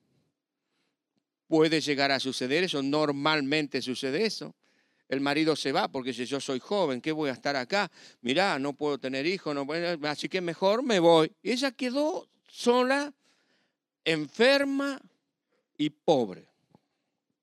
puede 1.48 1.80
llegar 1.80 2.12
a 2.12 2.20
suceder 2.20 2.64
eso, 2.64 2.84
normalmente 2.84 3.82
sucede 3.82 4.26
eso. 4.26 4.54
El 5.08 5.22
marido 5.22 5.56
se 5.56 5.72
va 5.72 5.88
porque 5.88 6.12
si 6.12 6.26
yo 6.26 6.42
soy 6.42 6.60
joven, 6.60 7.00
¿qué 7.00 7.14
voy 7.14 7.30
a 7.30 7.34
estar 7.34 7.56
acá? 7.56 7.90
Mirá, 8.20 8.60
no 8.60 8.74
puedo 8.74 8.98
tener 8.98 9.26
hijos, 9.26 9.56
no 9.56 9.66
así 10.10 10.28
que 10.28 10.42
mejor 10.42 10.84
me 10.84 11.00
voy. 11.00 11.32
Ella 11.44 11.72
quedó 11.72 12.28
sola, 12.50 13.14
enferma 14.04 15.00
y 15.78 15.92
pobre. 15.92 16.50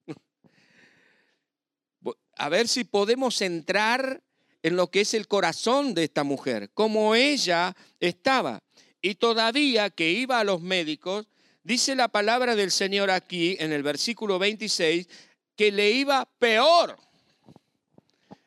A 2.37 2.49
ver 2.51 2.69
si 2.69 2.85
podemos 2.85 3.41
entrar 3.41 4.23
en 4.63 4.77
lo 4.77 4.91
que 4.91 5.03
es 5.03 5.15
el 5.15 5.29
corazón 5.29 5.95
de 5.95 6.05
esta 6.05 6.25
mujer, 6.25 6.71
como 6.75 7.15
ella 7.15 7.75
estaba 8.01 8.64
y 9.05 9.17
todavía 9.17 9.91
que 9.91 10.13
iba 10.13 10.41
a 10.41 10.45
los 10.45 10.63
médicos, 10.63 11.29
dice 11.63 11.95
la 11.95 12.09
palabra 12.09 12.57
del 12.57 12.71
Señor 12.71 13.11
aquí 13.11 13.55
en 13.61 13.71
el 13.71 13.83
versículo 13.83 14.39
26, 14.39 15.07
que 15.55 15.71
le 15.71 15.91
iba 15.91 16.27
peor. 16.39 16.97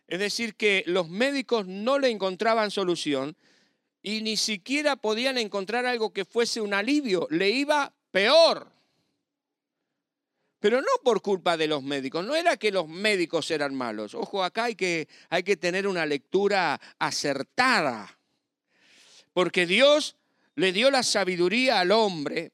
Es 0.07 0.17
decir, 0.17 0.55
que 0.55 0.83
los 0.87 1.09
médicos 1.09 1.67
no 1.67 1.99
le 1.99 2.09
encontraban 2.09 2.71
solución 2.71 3.37
y 4.01 4.23
ni 4.23 4.35
siquiera 4.35 4.95
podían 4.95 5.37
encontrar 5.37 5.85
algo 5.85 6.11
que 6.11 6.25
fuese 6.25 6.59
un 6.59 6.73
alivio, 6.73 7.27
le 7.29 7.51
iba 7.51 7.93
peor. 8.09 8.71
Pero 10.59 10.81
no 10.81 10.87
por 11.03 11.21
culpa 11.21 11.55
de 11.55 11.67
los 11.67 11.83
médicos, 11.83 12.25
no 12.25 12.35
era 12.35 12.57
que 12.57 12.71
los 12.71 12.87
médicos 12.87 13.51
eran 13.51 13.75
malos. 13.75 14.15
Ojo, 14.15 14.43
acá 14.43 14.63
hay 14.63 14.75
que, 14.75 15.07
hay 15.29 15.43
que 15.43 15.55
tener 15.55 15.85
una 15.85 16.07
lectura 16.07 16.81
acertada, 16.97 18.17
porque 19.33 19.67
Dios 19.67 20.15
le 20.57 20.71
dio 20.71 20.89
la 20.89 21.03
sabiduría 21.03 21.79
al 21.79 21.91
hombre 21.91 22.51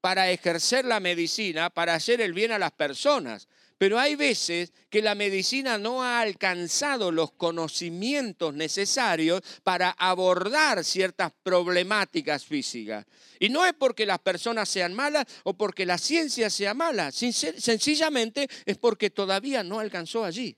para 0.00 0.30
ejercer 0.30 0.86
la 0.86 1.00
medicina, 1.00 1.70
para 1.70 1.94
hacer 1.94 2.20
el 2.20 2.32
bien 2.32 2.50
a 2.50 2.58
las 2.58 2.72
personas. 2.72 3.46
Pero 3.76 3.98
hay 3.98 4.14
veces 4.14 4.72
que 4.88 5.02
la 5.02 5.14
medicina 5.14 5.76
no 5.76 6.02
ha 6.02 6.20
alcanzado 6.20 7.12
los 7.12 7.32
conocimientos 7.32 8.54
necesarios 8.54 9.42
para 9.62 9.90
abordar 9.90 10.82
ciertas 10.82 11.32
problemáticas 11.42 12.44
físicas. 12.44 13.04
Y 13.38 13.50
no 13.50 13.66
es 13.66 13.74
porque 13.74 14.06
las 14.06 14.20
personas 14.20 14.68
sean 14.68 14.94
malas 14.94 15.26
o 15.44 15.52
porque 15.54 15.84
la 15.84 15.98
ciencia 15.98 16.48
sea 16.48 16.72
mala, 16.72 17.12
sencillamente 17.12 18.48
es 18.64 18.78
porque 18.78 19.10
todavía 19.10 19.62
no 19.62 19.78
alcanzó 19.78 20.24
allí. 20.24 20.56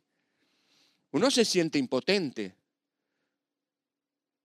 Uno 1.11 1.31
se 1.31 1.45
siente 1.45 1.79
impotente, 1.79 2.55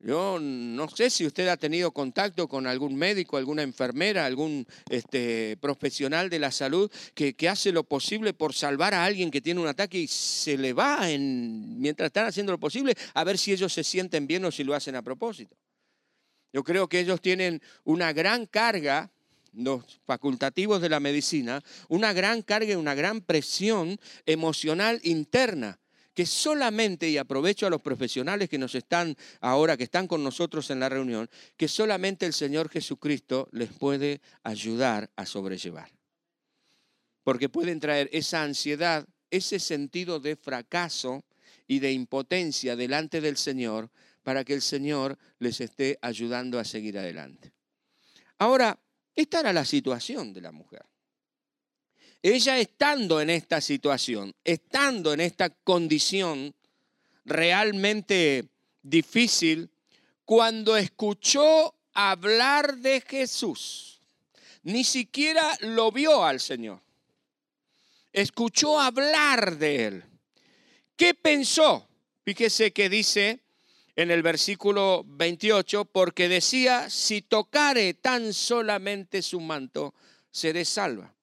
yo 0.01 0.39
no 0.39 0.87
sé 0.87 1.09
si 1.09 1.25
usted 1.25 1.49
ha 1.49 1.57
tenido 1.57 1.91
contacto 1.91 2.47
con 2.47 2.67
algún 2.67 2.95
médico, 2.95 3.35
alguna 3.35 3.63
enfermera, 3.63 4.25
algún 4.25 4.65
este, 4.89 5.57
profesional 5.59 6.29
de 6.29 6.39
la 6.39 6.51
salud 6.51 6.89
que, 7.13 7.35
hace 7.49 7.73
lo 7.73 7.83
posible 7.83 8.33
por 8.33 8.53
salvar 8.53 8.93
a 8.93 9.03
alguien 9.03 9.29
que 9.29 9.41
tiene 9.41 9.59
un 9.59 9.67
ataque 9.67 9.99
y 9.99 10.07
se 10.07 10.57
le 10.57 10.71
va 10.71 11.11
en, 11.11 11.81
mientras 11.81 12.07
están 12.07 12.27
haciendo 12.27 12.53
lo 12.53 12.59
posible 12.59 12.95
a 13.13 13.23
ver 13.25 13.37
si 13.37 13.51
ellos 13.51 13.73
se 13.73 13.83
sienten 13.83 14.25
bien 14.25 14.45
o 14.45 14.51
si 14.51 14.63
lo 14.63 14.73
hacen 14.73 14.95
a 14.95 15.01
propósito. 15.01 15.57
Yo 16.53 16.63
creo 16.63 16.87
que 16.87 16.99
ellos 16.99 17.21
tienen 17.21 17.61
una 17.83 18.13
gran 18.13 18.45
carga, 18.45 19.11
los 19.51 19.99
facultativos 20.05 20.79
de 20.81 20.89
la 20.89 20.99
medicina, 21.01 21.61
una 21.89 22.13
gran 22.13 22.41
carga 22.41 22.71
y 22.71 22.75
una 22.75 22.95
gran 22.95 23.19
presión 23.19 23.99
emocional 24.25 25.01
interna 25.03 25.79
que 26.19 26.25
solamente, 26.25 27.09
y 27.09 27.17
aprovecho 27.17 27.65
a 27.65 27.69
los 27.69 27.81
profesionales 27.81 28.49
que 28.49 28.57
nos 28.57 28.75
están 28.75 29.15
ahora, 29.39 29.77
que 29.77 29.85
están 29.85 30.05
con 30.05 30.21
nosotros 30.21 30.69
en 30.69 30.81
la 30.81 30.89
reunión, 30.89 31.29
que 31.55 31.69
solamente 31.69 32.25
el 32.25 32.33
Señor 32.33 32.67
Jesucristo 32.67 33.47
les 33.53 33.71
puede 33.71 34.19
ayudar 34.43 35.09
a 35.15 35.25
sobrellevar. 35.25 35.89
Porque 37.23 37.47
pueden 37.47 37.79
traer 37.79 38.09
esa 38.11 38.43
ansiedad, 38.43 39.07
ese 39.31 39.59
sentido 39.59 40.19
de 40.19 40.35
fracaso 40.35 41.23
y 41.67 41.79
de 41.79 41.93
impotencia 41.93 42.75
delante 42.75 43.21
del 43.21 43.37
Señor 43.37 43.89
para 44.21 44.43
que 44.43 44.55
el 44.55 44.61
Señor 44.61 45.17
les 45.37 45.61
esté 45.61 45.99
ayudando 46.01 46.59
a 46.59 46.65
seguir 46.65 46.99
adelante. 46.99 47.53
Ahora, 48.39 48.77
esta 49.15 49.39
era 49.39 49.53
la 49.53 49.63
situación 49.63 50.33
de 50.33 50.41
la 50.41 50.51
mujer. 50.51 50.83
Ella 52.21 52.59
estando 52.59 53.21
en 53.21 53.29
esta 53.29 53.61
situación, 53.61 54.35
estando 54.43 55.13
en 55.13 55.21
esta 55.21 55.49
condición 55.49 56.53
realmente 57.23 58.49
difícil, 58.81 59.69
cuando 60.25 60.75
escuchó 60.75 61.73
hablar 61.93 62.77
de 62.77 63.01
Jesús, 63.01 64.01
ni 64.63 64.83
siquiera 64.83 65.57
lo 65.61 65.91
vio 65.91 66.23
al 66.23 66.39
Señor. 66.39 66.81
Escuchó 68.11 68.79
hablar 68.79 69.57
de 69.57 69.85
él. 69.85 70.03
¿Qué 70.95 71.13
pensó? 71.13 71.87
Fíjese 72.25 72.73
que 72.73 72.89
dice 72.89 73.39
en 73.95 74.11
el 74.11 74.21
versículo 74.21 75.03
28, 75.05 75.85
porque 75.85 76.29
decía, 76.29 76.89
si 76.89 77.21
tocare 77.21 77.93
tan 77.93 78.33
solamente 78.33 79.21
su 79.21 79.39
manto, 79.39 79.93
seré 80.31 80.65
salva. 80.65 81.13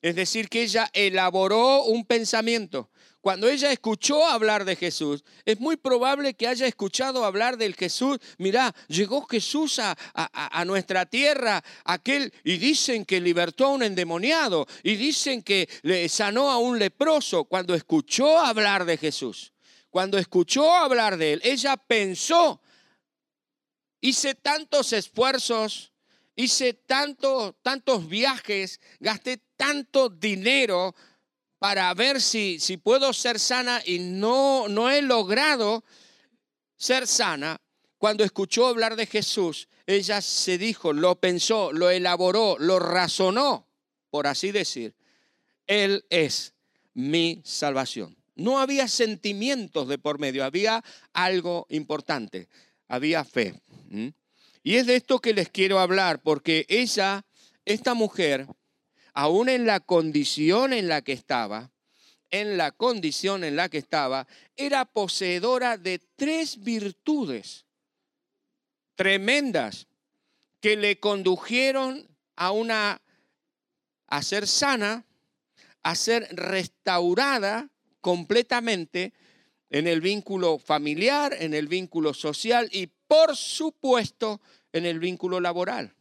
Es 0.00 0.14
decir, 0.14 0.48
que 0.48 0.62
ella 0.62 0.88
elaboró 0.92 1.82
un 1.84 2.04
pensamiento. 2.04 2.90
Cuando 3.20 3.48
ella 3.48 3.72
escuchó 3.72 4.24
hablar 4.24 4.64
de 4.64 4.76
Jesús, 4.76 5.24
es 5.44 5.58
muy 5.58 5.76
probable 5.76 6.34
que 6.34 6.46
haya 6.46 6.66
escuchado 6.66 7.24
hablar 7.24 7.56
del 7.56 7.74
Jesús. 7.74 8.18
Mirá, 8.38 8.72
llegó 8.86 9.26
Jesús 9.26 9.80
a, 9.80 10.64
nuestra 10.64 11.04
tierra, 11.04 11.62
aquel, 11.84 12.32
y 12.44 12.58
dicen 12.58 13.04
que 13.04 13.20
libertó 13.20 13.66
a 13.66 13.72
un 13.72 13.82
endemoniado, 13.82 14.66
y 14.84 14.94
dicen 14.94 15.42
que 15.42 15.68
le 15.82 16.08
sanó 16.08 16.50
a 16.50 16.58
un 16.58 16.78
leproso. 16.78 17.44
Cuando 17.44 17.74
escuchó 17.74 18.38
hablar 18.38 18.84
de 18.84 18.96
Jesús, 18.96 19.52
cuando 19.90 20.16
escuchó 20.16 20.72
hablar 20.72 21.16
de 21.16 21.34
él, 21.34 21.40
ella 21.42 21.76
pensó, 21.76 22.62
hice 24.00 24.36
tantos 24.36 24.92
esfuerzos, 24.92 25.92
hice 26.38 26.72
tanto, 26.72 27.58
tantos 27.62 28.08
viajes, 28.08 28.80
gasté 29.00 29.42
tanto 29.56 30.08
dinero 30.08 30.94
para 31.58 31.92
ver 31.94 32.22
si, 32.22 32.60
si 32.60 32.76
puedo 32.76 33.12
ser 33.12 33.40
sana 33.40 33.82
y 33.84 33.98
no, 33.98 34.68
no 34.68 34.88
he 34.88 35.02
logrado 35.02 35.84
ser 36.76 37.08
sana. 37.08 37.60
Cuando 37.98 38.22
escuchó 38.22 38.68
hablar 38.68 38.94
de 38.94 39.06
Jesús, 39.06 39.68
ella 39.84 40.20
se 40.20 40.58
dijo, 40.58 40.92
lo 40.92 41.16
pensó, 41.16 41.72
lo 41.72 41.90
elaboró, 41.90 42.56
lo 42.60 42.78
razonó, 42.78 43.66
por 44.08 44.28
así 44.28 44.52
decir. 44.52 44.94
Él 45.66 46.04
es 46.08 46.54
mi 46.94 47.42
salvación. 47.44 48.16
No 48.36 48.60
había 48.60 48.86
sentimientos 48.86 49.88
de 49.88 49.98
por 49.98 50.20
medio, 50.20 50.44
había 50.44 50.84
algo 51.12 51.66
importante, 51.68 52.48
había 52.86 53.24
fe. 53.24 53.60
Y 54.62 54.76
es 54.76 54.86
de 54.86 54.96
esto 54.96 55.20
que 55.20 55.34
les 55.34 55.48
quiero 55.48 55.78
hablar, 55.78 56.20
porque 56.22 56.66
ella, 56.68 57.24
esta 57.64 57.94
mujer, 57.94 58.46
aún 59.14 59.48
en 59.48 59.66
la 59.66 59.80
condición 59.80 60.72
en 60.72 60.88
la 60.88 61.02
que 61.02 61.12
estaba, 61.12 61.70
en 62.30 62.56
la 62.56 62.72
condición 62.72 63.44
en 63.44 63.56
la 63.56 63.68
que 63.68 63.78
estaba, 63.78 64.26
era 64.56 64.84
poseedora 64.84 65.78
de 65.78 66.00
tres 66.16 66.62
virtudes 66.62 67.66
tremendas 68.94 69.86
que 70.60 70.76
le 70.76 70.98
condujeron 70.98 72.08
a 72.36 72.50
una 72.50 73.00
a 74.08 74.22
ser 74.22 74.46
sana, 74.46 75.04
a 75.82 75.94
ser 75.94 76.28
restaurada 76.34 77.70
completamente 78.00 79.12
en 79.70 79.86
el 79.86 80.00
vínculo 80.00 80.58
familiar, 80.58 81.36
en 81.38 81.54
el 81.54 81.68
vínculo 81.68 82.14
social 82.14 82.68
y 82.72 82.86
por 82.86 83.36
supuesto 83.36 84.40
en 84.72 84.86
el 84.86 84.98
vínculo 84.98 85.40
laboral. 85.40 85.94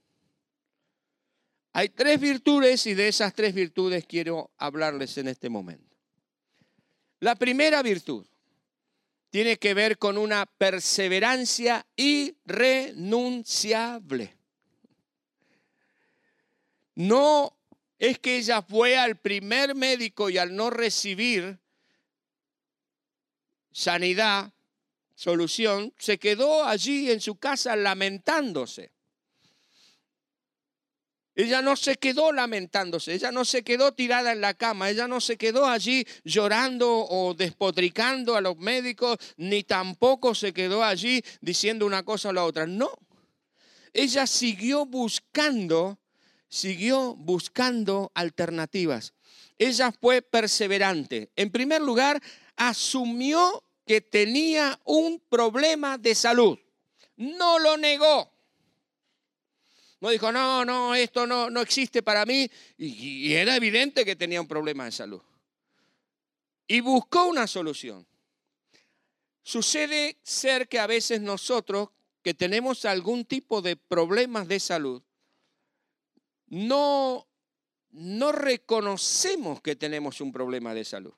Hay 1.73 1.89
tres 1.89 2.19
virtudes 2.19 2.87
y 2.87 2.95
de 2.95 3.07
esas 3.07 3.33
tres 3.33 3.53
virtudes 3.53 4.05
quiero 4.07 4.51
hablarles 4.57 5.17
en 5.17 5.27
este 5.27 5.49
momento. 5.49 5.95
La 7.19 7.35
primera 7.35 7.83
virtud 7.83 8.25
tiene 9.29 9.57
que 9.57 9.73
ver 9.73 9.97
con 9.97 10.17
una 10.17 10.45
perseverancia 10.45 11.85
irrenunciable. 11.95 14.37
No 16.95 17.57
es 17.99 18.19
que 18.19 18.37
ella 18.37 18.61
fue 18.61 18.97
al 18.97 19.17
primer 19.17 19.75
médico 19.75 20.29
y 20.29 20.37
al 20.37 20.55
no 20.55 20.69
recibir 20.69 21.59
sanidad, 23.77 24.51
solución, 25.13 25.93
se 25.99 26.17
quedó 26.17 26.65
allí 26.65 27.11
en 27.11 27.21
su 27.21 27.35
casa 27.35 27.75
lamentándose. 27.75 28.91
Ella 31.35 31.61
no 31.61 31.75
se 31.75 31.97
quedó 31.97 32.31
lamentándose, 32.31 33.13
ella 33.13 33.31
no 33.31 33.45
se 33.45 33.61
quedó 33.63 33.91
tirada 33.91 34.31
en 34.31 34.41
la 34.41 34.55
cama, 34.55 34.89
ella 34.89 35.07
no 35.07 35.21
se 35.21 35.37
quedó 35.37 35.67
allí 35.67 36.07
llorando 36.23 36.89
o 36.89 37.35
despotricando 37.35 38.35
a 38.35 38.41
los 38.41 38.57
médicos, 38.57 39.19
ni 39.37 39.61
tampoco 39.61 40.33
se 40.33 40.53
quedó 40.53 40.83
allí 40.83 41.23
diciendo 41.41 41.85
una 41.85 42.01
cosa 42.01 42.29
o 42.29 42.33
la 42.33 42.45
otra. 42.45 42.65
No, 42.65 42.89
ella 43.93 44.25
siguió 44.25 44.87
buscando, 44.87 45.99
siguió 46.49 47.13
buscando 47.13 48.11
alternativas. 48.15 49.13
Ella 49.59 49.91
fue 49.91 50.23
perseverante. 50.23 51.29
En 51.35 51.51
primer 51.51 51.81
lugar, 51.81 52.19
asumió 52.55 53.63
que 53.87 54.01
tenía 54.01 54.79
un 54.83 55.19
problema 55.21 55.97
de 55.97 56.13
salud. 56.13 56.59
No 57.15 57.57
lo 57.57 57.77
negó. 57.77 58.31
No 60.01 60.09
dijo, 60.09 60.31
no, 60.31 60.65
no, 60.65 60.93
esto 60.93 61.25
no, 61.25 61.49
no 61.49 61.61
existe 61.61 62.03
para 62.03 62.25
mí. 62.25 62.51
Y, 62.77 63.33
era 63.33 63.55
evidente 63.55 64.03
que 64.03 64.17
tenía 64.17 64.41
un 64.41 64.47
problema 64.47 64.85
de 64.85 64.91
salud. 64.91 65.21
Y 66.67 66.81
buscó 66.81 67.25
una 67.25 67.47
solución. 67.47 68.05
Sucede 69.41 70.17
ser 70.21 70.67
que 70.67 70.79
a 70.79 70.85
veces 70.85 71.21
nosotros 71.21 71.89
que 72.21 72.33
tenemos 72.33 72.83
algún 72.83 73.23
tipo 73.23 73.61
de 73.61 73.77
problemas 73.77 74.49
de 74.49 74.59
salud, 74.59 75.01
no, 76.47 77.25
no 77.91 78.33
reconocemos 78.33 79.61
que 79.61 79.77
tenemos 79.77 80.19
un 80.19 80.33
problema 80.33 80.73
de 80.73 80.83
salud. 80.83 81.13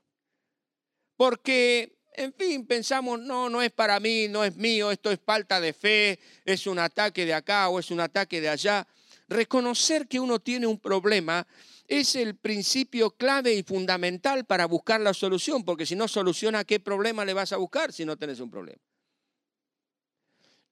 Porque 1.17 1.98
en 2.13 2.33
fin, 2.33 2.65
pensamos, 2.65 3.19
no, 3.19 3.49
no 3.49 3.61
es 3.61 3.71
para 3.71 3.99
mí, 3.99 4.27
no 4.27 4.43
es 4.43 4.55
mío, 4.55 4.91
esto 4.91 5.11
es 5.11 5.19
falta 5.23 5.61
de 5.61 5.73
fe, 5.73 6.19
es 6.45 6.67
un 6.67 6.79
ataque 6.79 7.25
de 7.25 7.33
acá 7.33 7.69
o 7.69 7.79
es 7.79 7.91
un 7.91 7.99
ataque 7.99 8.41
de 8.41 8.49
allá. 8.49 8.87
Reconocer 9.27 10.07
que 10.07 10.19
uno 10.19 10.39
tiene 10.39 10.67
un 10.67 10.79
problema 10.79 11.45
es 11.87 12.15
el 12.15 12.35
principio 12.35 13.11
clave 13.11 13.53
y 13.53 13.63
fundamental 13.63 14.45
para 14.45 14.65
buscar 14.65 15.01
la 15.01 15.13
solución, 15.13 15.63
porque 15.63 15.85
si 15.85 15.95
no 15.95 16.07
soluciona, 16.07 16.63
¿qué 16.63 16.79
problema 16.79 17.25
le 17.25 17.33
vas 17.33 17.51
a 17.51 17.57
buscar 17.57 17.91
si 17.91 18.05
no 18.05 18.17
tenés 18.17 18.39
un 18.39 18.51
problema? 18.51 18.79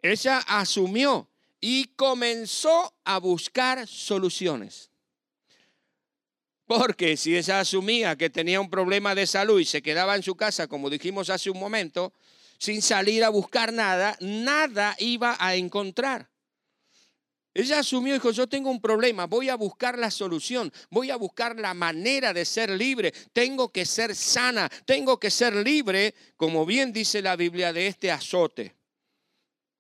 Ella 0.02 0.40
asumió 0.48 1.28
y 1.60 1.86
comenzó 1.96 2.94
a 3.04 3.18
buscar 3.18 3.88
soluciones. 3.88 4.92
Porque 6.68 7.16
si 7.16 7.36
ella 7.36 7.62
asumía 7.62 8.18
que 8.18 8.30
tenía 8.30 8.60
un 8.60 8.70
problema 8.70 9.16
de 9.16 9.26
salud 9.26 9.60
y 9.60 9.66
se 9.66 9.82
quedaba 9.82 10.16
en 10.18 10.24
su 10.24 10.36
casa, 10.36 10.68
como 10.68 10.90
dijimos 10.90 11.30
hace 11.30 11.50
un 11.50 11.60
momento, 11.60 12.14
sin 12.58 12.82
salir 12.82 13.24
a 13.24 13.30
buscar 13.30 13.72
nada, 13.72 14.18
nada 14.20 14.96
iba 15.00 15.38
a 15.40 15.56
encontrar. 15.56 16.30
Ella 17.54 17.80
asumió 17.80 18.14
y 18.14 18.18
dijo, 18.18 18.32
yo 18.32 18.46
tengo 18.48 18.70
un 18.70 18.82
problema, 18.82 19.26
voy 19.26 19.50
a 19.50 19.56
buscar 19.56 19.98
la 19.98 20.12
solución, 20.12 20.72
voy 20.92 21.10
a 21.10 21.16
buscar 21.16 21.58
la 21.58 21.74
manera 21.74 22.32
de 22.32 22.46
ser 22.46 22.70
libre, 22.70 23.12
tengo 23.34 23.72
que 23.72 23.84
ser 23.84 24.14
sana, 24.14 24.70
tengo 24.86 25.20
que 25.20 25.32
ser 25.32 25.56
libre, 25.56 26.14
como 26.36 26.68
bien 26.68 26.94
dice 26.94 27.22
la 27.22 27.36
Biblia, 27.36 27.74
de 27.74 27.88
este 27.88 28.12
azote 28.12 28.76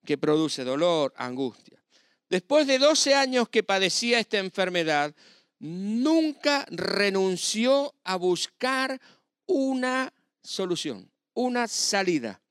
que 0.04 0.17
produce 0.17 0.63
dolor, 0.63 1.13
angustia. 1.17 1.84
Después 2.30 2.65
de 2.65 2.80
12 2.80 3.13
años 3.13 3.50
que 3.50 3.62
padecía 3.62 4.19
esta 4.19 4.39
enfermedad, 4.39 5.13
nunca 5.59 6.65
renunció 6.69 7.93
a 8.03 8.15
buscar 8.15 8.99
una 9.45 10.13
solución, 10.41 11.09
una 11.33 11.67
salida. 11.67 12.41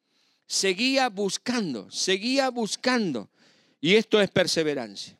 Seguía 0.47 1.09
buscando, 1.09 1.91
seguía 1.91 2.51
buscando. 2.51 3.31
Y 3.81 3.97
esto 3.97 4.21
es 4.21 4.31
perseverancia. 4.31 5.19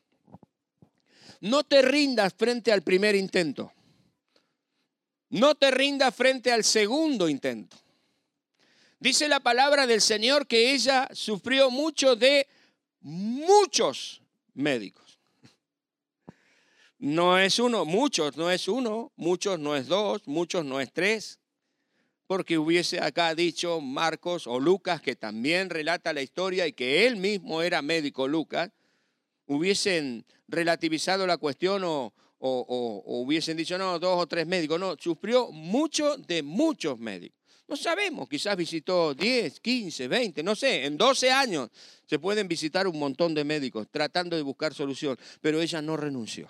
No 1.41 1.63
te 1.63 1.81
rindas 1.81 2.33
frente 2.33 2.71
al 2.71 2.81
primer 2.81 3.15
intento. 3.15 3.71
No 5.29 5.55
te 5.55 5.71
rindas 5.71 6.15
frente 6.15 6.51
al 6.51 6.63
segundo 6.63 7.27
intento. 7.29 7.77
Dice 8.99 9.27
la 9.27 9.39
palabra 9.39 9.85
del 9.85 10.01
Señor 10.01 10.47
que 10.47 10.73
ella 10.73 11.07
sufrió 11.11 11.69
mucho 11.69 12.15
de 12.15 12.47
muchos 13.01 14.21
médicos. 14.53 15.06
No 16.99 17.37
es 17.37 17.59
uno, 17.59 17.85
muchos 17.85 18.37
no 18.37 18.49
es 18.49 18.67
uno, 18.67 19.11
muchos 19.15 19.59
no 19.59 19.75
es 19.75 19.87
dos, 19.87 20.27
muchos 20.27 20.65
no 20.65 20.79
es 20.79 20.91
tres. 20.91 21.39
Porque 22.25 22.57
hubiese 22.57 22.99
acá 22.99 23.35
dicho 23.35 23.79
Marcos 23.81 24.47
o 24.47 24.59
Lucas, 24.59 25.01
que 25.01 25.15
también 25.15 25.69
relata 25.69 26.11
la 26.11 26.23
historia 26.23 26.65
y 26.67 26.73
que 26.73 27.05
él 27.05 27.17
mismo 27.17 27.61
era 27.61 27.81
médico 27.81 28.27
Lucas, 28.27 28.71
hubiesen 29.45 30.25
relativizado 30.47 31.27
la 31.27 31.37
cuestión 31.37 31.83
o, 31.85 32.13
hubiesen 32.39 33.57
dicho, 33.57 33.77
no, 33.77 33.99
dos 33.99 34.19
o 34.19 34.27
tres 34.27 34.47
médicos. 34.47 34.79
No, 34.79 34.95
sufrió 34.99 35.51
mucho 35.51 36.17
de 36.17 36.41
muchos 36.41 36.99
médicos. 36.99 37.37
No 37.67 37.75
sabemos, 37.75 38.27
quizás 38.27 38.55
visitó 38.55 39.13
10, 39.13 39.59
15, 39.59 40.07
20, 40.07 40.41
no 40.41 40.55
sé, 40.55 40.85
en 40.85 40.97
12 40.97 41.31
años 41.31 41.69
se 42.05 42.17
pueden 42.17 42.47
visitar 42.47 42.87
un 42.87 42.97
montón 42.97 43.35
de 43.35 43.43
médicos 43.43 43.87
tratando 43.91 44.37
de 44.37 44.41
buscar 44.41 44.73
solución, 44.73 45.17
pero 45.41 45.61
ella 45.61 45.81
no 45.81 45.97
renunció. 45.97 46.47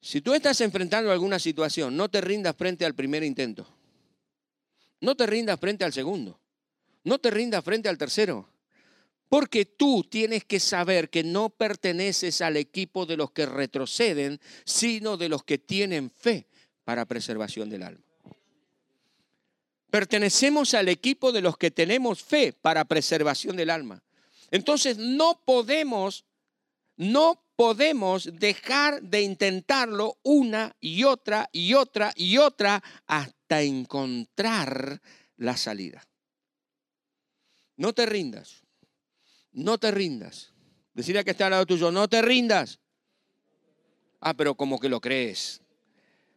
Si 0.00 0.20
tú 0.22 0.32
estás 0.32 0.60
enfrentando 0.62 1.12
alguna 1.12 1.38
situación, 1.38 1.96
no 1.96 2.08
te 2.08 2.20
rindas 2.20 2.56
frente 2.56 2.84
al 2.84 2.94
primer 2.94 3.22
intento. 3.22 3.66
No 5.00 5.14
te 5.14 5.26
rindas 5.26 5.60
frente 5.60 5.84
al 5.84 5.92
segundo. 5.92 6.40
No 7.04 7.18
te 7.18 7.30
rindas 7.30 7.64
frente 7.64 7.88
al 7.88 7.98
tercero. 7.98 8.48
Porque 9.28 9.64
tú 9.64 10.04
tienes 10.04 10.44
que 10.44 10.58
saber 10.58 11.10
que 11.10 11.22
no 11.22 11.50
perteneces 11.50 12.40
al 12.40 12.56
equipo 12.56 13.06
de 13.06 13.16
los 13.16 13.30
que 13.30 13.46
retroceden, 13.46 14.40
sino 14.64 15.16
de 15.16 15.28
los 15.28 15.44
que 15.44 15.58
tienen 15.58 16.10
fe 16.10 16.48
para 16.84 17.06
preservación 17.06 17.70
del 17.70 17.82
alma. 17.82 18.04
Pertenecemos 19.90 20.74
al 20.74 20.88
equipo 20.88 21.32
de 21.32 21.42
los 21.42 21.56
que 21.58 21.70
tenemos 21.70 22.22
fe 22.22 22.52
para 22.52 22.84
preservación 22.84 23.56
del 23.56 23.70
alma. 23.70 24.02
Entonces 24.50 24.98
no 24.98 25.40
podemos, 25.44 26.24
no 26.96 27.42
podemos 27.60 28.40
dejar 28.40 29.02
de 29.02 29.20
intentarlo 29.20 30.16
una 30.22 30.74
y 30.80 31.04
otra 31.04 31.46
y 31.52 31.74
otra 31.74 32.10
y 32.16 32.38
otra 32.38 32.82
hasta 33.06 33.60
encontrar 33.60 35.02
la 35.36 35.58
salida. 35.58 36.02
No 37.76 37.92
te 37.92 38.06
rindas 38.06 38.62
no 39.52 39.76
te 39.76 39.90
rindas. 39.90 40.52
Decirle 40.94 41.22
que 41.22 41.32
está 41.32 41.46
al 41.46 41.50
lado 41.50 41.66
tuyo, 41.66 41.90
no 41.90 42.08
te 42.08 42.22
rindas. 42.22 42.78
Ah, 44.20 44.32
pero 44.34 44.54
como 44.54 44.78
que 44.78 44.88
lo 44.88 44.98
crees. 44.98 45.60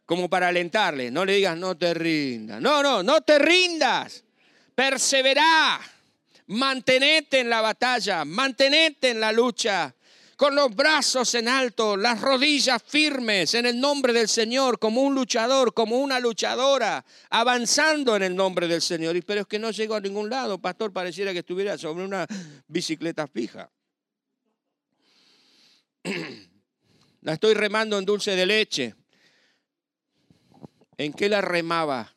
Como 0.06 0.30
para 0.30 0.50
alentarle, 0.50 1.10
no 1.10 1.24
le 1.24 1.36
digas, 1.36 1.58
no 1.58 1.78
te 1.78 1.94
rindas. 1.94 2.62
No, 2.62 2.84
no, 2.84 3.02
no 3.02 3.22
te 3.22 3.40
rindas. 3.40 4.26
Perseverá. 4.76 5.80
Mantenete 6.48 7.40
en 7.40 7.50
la 7.50 7.62
batalla, 7.62 8.26
mantenete 8.26 9.12
en 9.12 9.22
la 9.22 9.32
lucha 9.32 9.96
con 10.36 10.56
los 10.56 10.76
brazos 10.76 11.34
en 11.36 11.48
alto, 11.48 11.96
las 11.96 12.20
rodillas 12.22 12.82
firmes 12.82 13.54
en 13.54 13.66
el 13.66 13.80
nombre 13.80 14.14
del 14.14 14.28
Señor, 14.28 14.80
como 14.80 15.02
un 15.02 15.16
luchador, 15.16 15.74
como 15.74 15.98
una 15.98 16.20
luchadora, 16.20 17.06
avanzando 17.30 18.16
en 18.16 18.24
el 18.24 18.36
nombre 18.36 18.68
del 18.68 18.82
Señor. 18.82 19.16
Pero 19.26 19.42
es 19.42 19.48
que 19.48 19.60
no 19.60 19.72
llegó 19.72 19.96
a 19.96 20.02
ningún 20.02 20.30
lado, 20.30 20.60
pastor, 20.60 20.92
pareciera 20.92 21.34
que 21.34 21.40
estuviera 21.40 21.78
sobre 21.78 22.06
una 22.06 22.26
bicicleta 22.68 23.28
fija. 23.28 23.70
La 27.22 27.34
estoy 27.34 27.54
remando 27.54 27.98
en 27.98 28.06
dulce 28.06 28.36
de 28.36 28.46
leche. 28.46 28.96
¿En 30.98 31.14
qué 31.14 31.30
la 31.30 31.42
remaba 31.42 32.14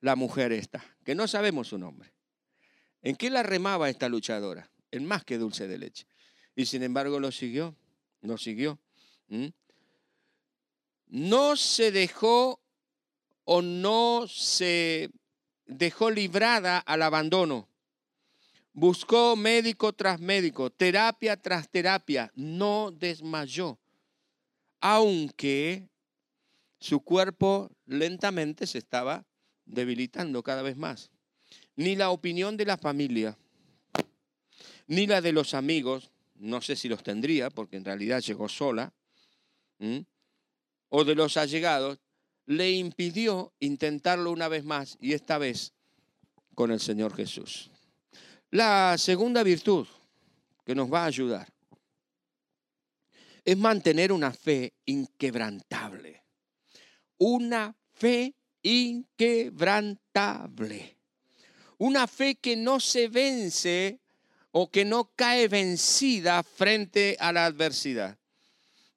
la 0.00 0.14
mujer 0.14 0.52
esta? 0.52 0.84
Que 1.04 1.16
no 1.16 1.26
sabemos 1.26 1.68
su 1.68 1.78
nombre. 1.78 2.12
¿En 3.02 3.16
qué 3.16 3.28
la 3.28 3.42
remaba 3.42 3.90
esta 3.90 4.08
luchadora? 4.08 4.70
En 4.90 5.04
más 5.04 5.24
que 5.24 5.36
dulce 5.36 5.66
de 5.66 5.78
leche. 5.78 6.06
Y 6.58 6.66
sin 6.66 6.82
embargo 6.82 7.20
lo 7.20 7.30
siguió, 7.30 7.76
lo 8.20 8.36
siguió. 8.36 8.80
No 11.06 11.54
se 11.54 11.92
dejó 11.92 12.60
o 13.44 13.62
no 13.62 14.26
se 14.26 15.08
dejó 15.66 16.10
librada 16.10 16.78
al 16.78 17.02
abandono. 17.02 17.68
Buscó 18.72 19.36
médico 19.36 19.92
tras 19.92 20.18
médico, 20.18 20.68
terapia 20.68 21.36
tras 21.36 21.68
terapia, 21.68 22.32
no 22.34 22.90
desmayó, 22.90 23.78
aunque 24.80 25.88
su 26.80 26.98
cuerpo 27.02 27.70
lentamente 27.86 28.66
se 28.66 28.78
estaba 28.78 29.24
debilitando 29.64 30.42
cada 30.42 30.62
vez 30.62 30.76
más. 30.76 31.12
Ni 31.76 31.94
la 31.94 32.10
opinión 32.10 32.56
de 32.56 32.64
la 32.64 32.78
familia, 32.78 33.38
ni 34.88 35.06
la 35.06 35.20
de 35.20 35.30
los 35.30 35.54
amigos, 35.54 36.10
no 36.38 36.60
sé 36.60 36.76
si 36.76 36.88
los 36.88 37.02
tendría, 37.02 37.50
porque 37.50 37.76
en 37.76 37.84
realidad 37.84 38.20
llegó 38.20 38.48
sola, 38.48 38.92
o 40.88 41.04
de 41.04 41.14
los 41.14 41.36
allegados, 41.36 41.98
le 42.46 42.72
impidió 42.72 43.52
intentarlo 43.60 44.30
una 44.30 44.48
vez 44.48 44.64
más 44.64 44.96
y 45.00 45.12
esta 45.12 45.38
vez 45.38 45.72
con 46.54 46.70
el 46.70 46.80
Señor 46.80 47.14
Jesús. 47.14 47.70
La 48.50 48.96
segunda 48.96 49.42
virtud 49.42 49.86
que 50.64 50.74
nos 50.74 50.90
va 50.92 51.02
a 51.02 51.06
ayudar 51.06 51.48
es 53.44 53.56
mantener 53.56 54.12
una 54.12 54.32
fe 54.32 54.74
inquebrantable. 54.86 56.24
Una 57.18 57.74
fe 57.92 58.34
inquebrantable. 58.62 60.96
Una 61.78 62.06
fe 62.06 62.36
que 62.36 62.56
no 62.56 62.80
se 62.80 63.08
vence 63.08 64.00
o 64.50 64.70
que 64.70 64.84
no 64.84 65.12
cae 65.14 65.48
vencida 65.48 66.42
frente 66.42 67.16
a 67.20 67.32
la 67.32 67.46
adversidad. 67.46 68.18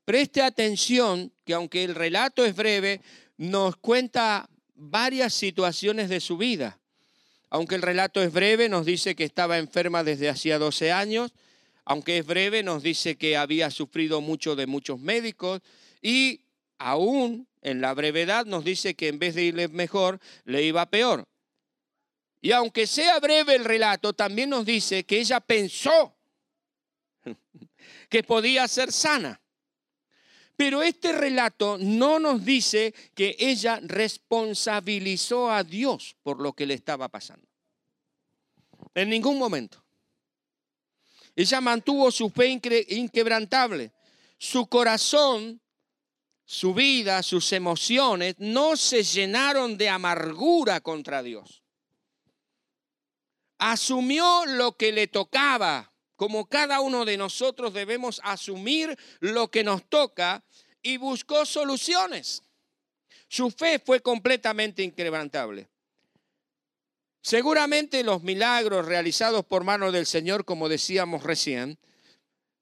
Preste 0.05 0.41
atención 0.41 1.31
que 1.45 1.53
aunque 1.53 1.83
el 1.83 1.95
relato 1.95 2.45
es 2.45 2.55
breve, 2.55 3.01
nos 3.37 3.75
cuenta 3.77 4.49
varias 4.75 5.33
situaciones 5.33 6.09
de 6.09 6.19
su 6.19 6.37
vida. 6.37 6.79
Aunque 7.49 7.75
el 7.75 7.81
relato 7.81 8.21
es 8.21 8.31
breve, 8.31 8.69
nos 8.69 8.85
dice 8.85 9.15
que 9.15 9.23
estaba 9.23 9.57
enferma 9.57 10.03
desde 10.03 10.29
hacía 10.29 10.57
12 10.57 10.91
años. 10.91 11.33
Aunque 11.85 12.17
es 12.17 12.25
breve, 12.25 12.63
nos 12.63 12.81
dice 12.81 13.17
que 13.17 13.35
había 13.37 13.69
sufrido 13.71 14.21
mucho 14.21 14.55
de 14.55 14.67
muchos 14.67 14.99
médicos. 14.99 15.61
Y 16.01 16.41
aún 16.77 17.47
en 17.61 17.81
la 17.81 17.93
brevedad 17.93 18.45
nos 18.45 18.63
dice 18.63 18.95
que 18.95 19.07
en 19.07 19.19
vez 19.19 19.35
de 19.35 19.43
irle 19.43 19.67
mejor, 19.67 20.19
le 20.45 20.63
iba 20.63 20.89
peor. 20.89 21.27
Y 22.41 22.51
aunque 22.51 22.87
sea 22.87 23.19
breve 23.19 23.55
el 23.55 23.63
relato, 23.63 24.13
también 24.13 24.49
nos 24.49 24.65
dice 24.65 25.03
que 25.03 25.19
ella 25.19 25.39
pensó 25.39 26.17
que 28.09 28.23
podía 28.23 28.67
ser 28.67 28.91
sana. 28.91 29.39
Pero 30.57 30.81
este 30.81 31.11
relato 31.11 31.77
no 31.79 32.19
nos 32.19 32.43
dice 32.43 32.93
que 33.15 33.35
ella 33.39 33.79
responsabilizó 33.83 35.51
a 35.51 35.63
Dios 35.63 36.15
por 36.23 36.39
lo 36.39 36.53
que 36.53 36.65
le 36.65 36.73
estaba 36.73 37.07
pasando. 37.09 37.47
En 38.93 39.09
ningún 39.09 39.37
momento. 39.37 39.83
Ella 41.35 41.61
mantuvo 41.61 42.11
su 42.11 42.29
fe 42.29 42.47
inquebrantable, 42.89 43.91
su 44.37 44.67
corazón, 44.67 45.61
su 46.45 46.73
vida, 46.73 47.23
sus 47.23 47.53
emociones 47.53 48.35
no 48.37 48.75
se 48.75 49.03
llenaron 49.03 49.77
de 49.77 49.87
amargura 49.87 50.81
contra 50.81 51.23
Dios. 51.23 51.60
Asumió 53.63 54.47
lo 54.47 54.75
que 54.75 54.91
le 54.91 55.05
tocaba, 55.05 55.93
como 56.15 56.47
cada 56.47 56.81
uno 56.81 57.05
de 57.05 57.15
nosotros 57.15 57.75
debemos 57.75 58.19
asumir 58.23 58.97
lo 59.19 59.51
que 59.51 59.63
nos 59.63 59.87
toca 59.87 60.43
y 60.81 60.97
buscó 60.97 61.45
soluciones. 61.45 62.41
Su 63.27 63.51
fe 63.51 63.77
fue 63.77 63.99
completamente 63.99 64.81
inquebrantable. 64.81 65.69
Seguramente 67.21 68.03
los 68.03 68.23
milagros 68.23 68.87
realizados 68.87 69.45
por 69.45 69.63
mano 69.63 69.91
del 69.91 70.07
Señor, 70.07 70.43
como 70.43 70.67
decíamos 70.67 71.21
recién, 71.21 71.77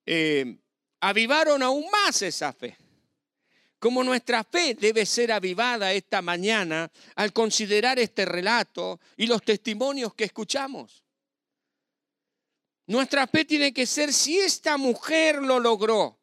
eh, 0.05 0.57
avivaron 0.99 1.63
aún 1.63 1.85
más 1.89 2.21
esa 2.23 2.51
fe. 2.51 2.75
Como 3.79 4.03
nuestra 4.03 4.43
fe 4.43 4.75
debe 4.75 5.05
ser 5.05 5.31
avivada 5.31 5.93
esta 5.93 6.21
mañana 6.21 6.91
al 7.15 7.31
considerar 7.31 7.97
este 7.97 8.25
relato 8.25 8.99
y 9.15 9.25
los 9.25 9.41
testimonios 9.41 10.13
que 10.13 10.25
escuchamos. 10.25 11.03
Nuestra 12.87 13.25
fe 13.27 13.45
tiene 13.45 13.73
que 13.73 13.85
ser, 13.85 14.11
si 14.11 14.37
esta 14.37 14.75
mujer 14.75 15.41
lo 15.41 15.59
logró, 15.59 16.19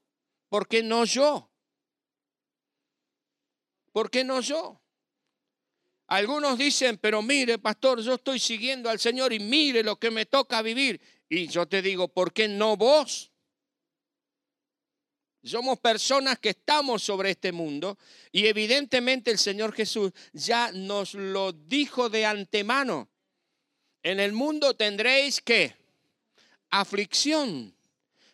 ¿por 0.48 0.68
qué 0.68 0.82
no 0.82 1.04
yo? 1.04 1.48
¿Por 3.92 4.10
qué 4.10 4.24
no 4.24 4.40
yo? 4.40 4.80
Algunos 6.08 6.58
dicen, 6.58 6.98
pero 6.98 7.22
mire, 7.22 7.58
pastor, 7.58 8.00
yo 8.02 8.14
estoy 8.14 8.38
siguiendo 8.38 8.90
al 8.90 9.00
Señor 9.00 9.32
y 9.32 9.40
mire 9.40 9.82
lo 9.82 9.96
que 9.96 10.10
me 10.10 10.26
toca 10.26 10.60
vivir. 10.60 11.00
Y 11.28 11.48
yo 11.48 11.66
te 11.66 11.80
digo, 11.82 12.08
¿por 12.08 12.32
qué 12.32 12.48
no 12.48 12.76
vos? 12.76 13.32
Somos 15.46 15.78
personas 15.78 16.40
que 16.40 16.50
estamos 16.50 17.04
sobre 17.04 17.30
este 17.30 17.52
mundo 17.52 17.96
y 18.32 18.46
evidentemente 18.46 19.30
el 19.30 19.38
Señor 19.38 19.72
Jesús 19.72 20.10
ya 20.32 20.72
nos 20.72 21.14
lo 21.14 21.52
dijo 21.52 22.10
de 22.10 22.26
antemano. 22.26 23.08
En 24.02 24.18
el 24.18 24.32
mundo 24.32 24.74
tendréis 24.74 25.40
que 25.40 25.76
aflicción, 26.70 27.72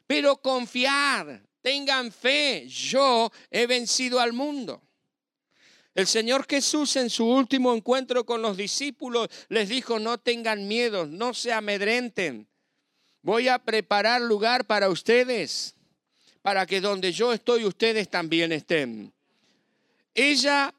pero 0.07 0.39
confiar, 0.39 1.43
tengan 1.61 2.13
fe, 2.13 2.67
yo 2.67 3.31
he 3.51 3.67
vencido 3.67 4.19
al 4.19 4.33
mundo. 4.33 4.83
El 5.95 6.07
Señor 6.07 6.47
Jesús 6.49 6.97
en 6.97 7.11
su 7.11 7.27
último 7.27 7.75
encuentro 7.75 8.25
con 8.25 8.41
los 8.41 8.57
discípulos 8.57 9.29
les 9.51 9.69
dijo, 9.69 9.99
no 9.99 10.17
tengan 10.17 10.67
miedo, 10.67 11.07
no 11.07 11.35
se 11.35 11.53
amedrenten. 11.53 12.49
Voy 13.21 13.49
a 13.49 13.59
preparar 13.59 14.23
lugar 14.23 14.67
para 14.67 14.89
ustedes, 14.89 15.77
para 16.43 16.67
que 16.67 16.81
donde 16.81 17.13
yo 17.13 17.33
estoy 17.33 17.65
ustedes 17.65 18.11
también 18.11 18.53
estén. 18.53 19.13
Ella 20.15 20.75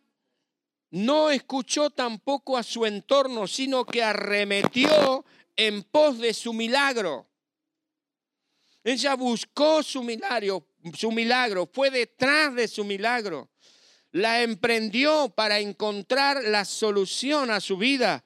no 0.91 1.32
escuchó 1.32 1.89
tampoco 1.89 2.58
a 2.58 2.63
su 2.63 2.86
entorno, 2.86 3.47
sino 3.47 3.86
que 3.86 4.04
arremetió 4.04 5.26
en 5.56 5.84
pos 5.84 6.19
de 6.19 6.34
su 6.34 6.54
milagro. 6.54 7.26
Ella 8.84 9.15
buscó 9.15 9.82
su 9.82 10.04
milagro, 10.04 10.67
su 10.93 11.12
milagro, 11.12 11.67
fue 11.71 11.89
detrás 11.89 12.54
de 12.54 12.67
su 12.67 12.84
milagro 12.84 13.49
la 14.13 14.43
emprendió 14.43 15.30
para 15.30 15.60
encontrar 15.60 16.43
la 16.43 16.65
solución 16.65 17.49
a 17.49 17.60
su 17.60 17.78
vida. 17.78 18.23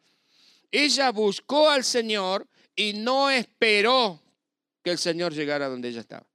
Ella 0.69 1.11
buscó 1.11 1.69
al 1.69 1.83
Señor 1.83 2.45
y 2.75 2.93
no 2.93 3.31
esperó 3.31 4.21
que 4.83 4.91
el 4.91 4.97
Señor 4.97 5.33
llegara 5.33 5.69
donde 5.69 5.87
ella 5.87 6.01
estaba. 6.01 6.26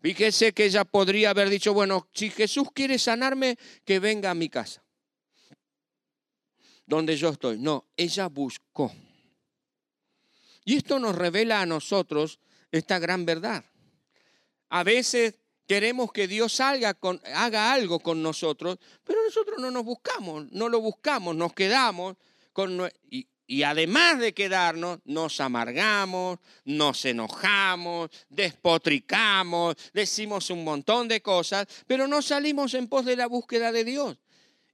Fíjese 0.00 0.52
que 0.52 0.64
ella 0.64 0.84
podría 0.84 1.30
haber 1.30 1.50
dicho, 1.50 1.74
bueno, 1.74 2.08
si 2.14 2.30
Jesús 2.30 2.68
quiere 2.74 2.98
sanarme, 2.98 3.58
que 3.84 3.98
venga 3.98 4.30
a 4.30 4.34
mi 4.34 4.48
casa, 4.48 4.82
donde 6.86 7.16
yo 7.16 7.28
estoy. 7.28 7.58
No, 7.58 7.86
ella 7.96 8.28
buscó. 8.28 8.92
Y 10.64 10.76
esto 10.76 10.98
nos 10.98 11.14
revela 11.16 11.60
a 11.60 11.66
nosotros 11.66 12.40
esta 12.70 12.98
gran 12.98 13.26
verdad. 13.26 13.64
A 14.70 14.84
veces 14.84 15.34
queremos 15.66 16.12
que 16.12 16.28
Dios 16.28 16.54
salga 16.54 16.94
con, 16.94 17.20
haga 17.34 17.72
algo 17.72 18.00
con 18.00 18.22
nosotros, 18.22 18.78
pero 19.04 19.22
nosotros 19.22 19.58
no 19.60 19.70
nos 19.70 19.84
buscamos, 19.84 20.50
no 20.50 20.68
lo 20.68 20.80
buscamos, 20.80 21.36
nos 21.36 21.52
quedamos 21.52 22.16
con, 22.52 22.90
y, 23.10 23.28
y 23.50 23.64
además 23.64 24.20
de 24.20 24.32
quedarnos, 24.32 25.00
nos 25.04 25.40
amargamos, 25.40 26.38
nos 26.64 27.04
enojamos, 27.04 28.08
despotricamos, 28.28 29.74
decimos 29.92 30.50
un 30.50 30.62
montón 30.62 31.08
de 31.08 31.20
cosas, 31.20 31.66
pero 31.88 32.06
no 32.06 32.22
salimos 32.22 32.74
en 32.74 32.86
pos 32.86 33.04
de 33.04 33.16
la 33.16 33.26
búsqueda 33.26 33.72
de 33.72 33.82
Dios. 33.82 34.16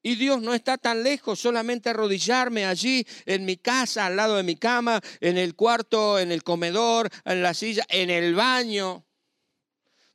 Y 0.03 0.17
Dios 0.17 0.43
no 0.43 0.53
está 0.53 0.77
tan 0.77 1.03
lejos, 1.03 1.41
solamente 1.41 1.89
arrodillarme 1.89 2.67
allí 2.67 3.07
en 3.25 3.47
mi 3.47 3.57
casa, 3.57 4.05
al 4.05 4.17
lado 4.17 4.37
de 4.37 4.43
mi 4.43 4.57
cama, 4.57 5.01
en 5.21 5.39
el 5.39 5.55
cuarto, 5.55 6.19
en 6.19 6.31
el 6.31 6.43
comedor, 6.43 7.09
en 7.25 7.43
la 7.43 7.55
silla, 7.55 7.87
en 7.89 8.11
el 8.11 8.35
baño 8.35 9.07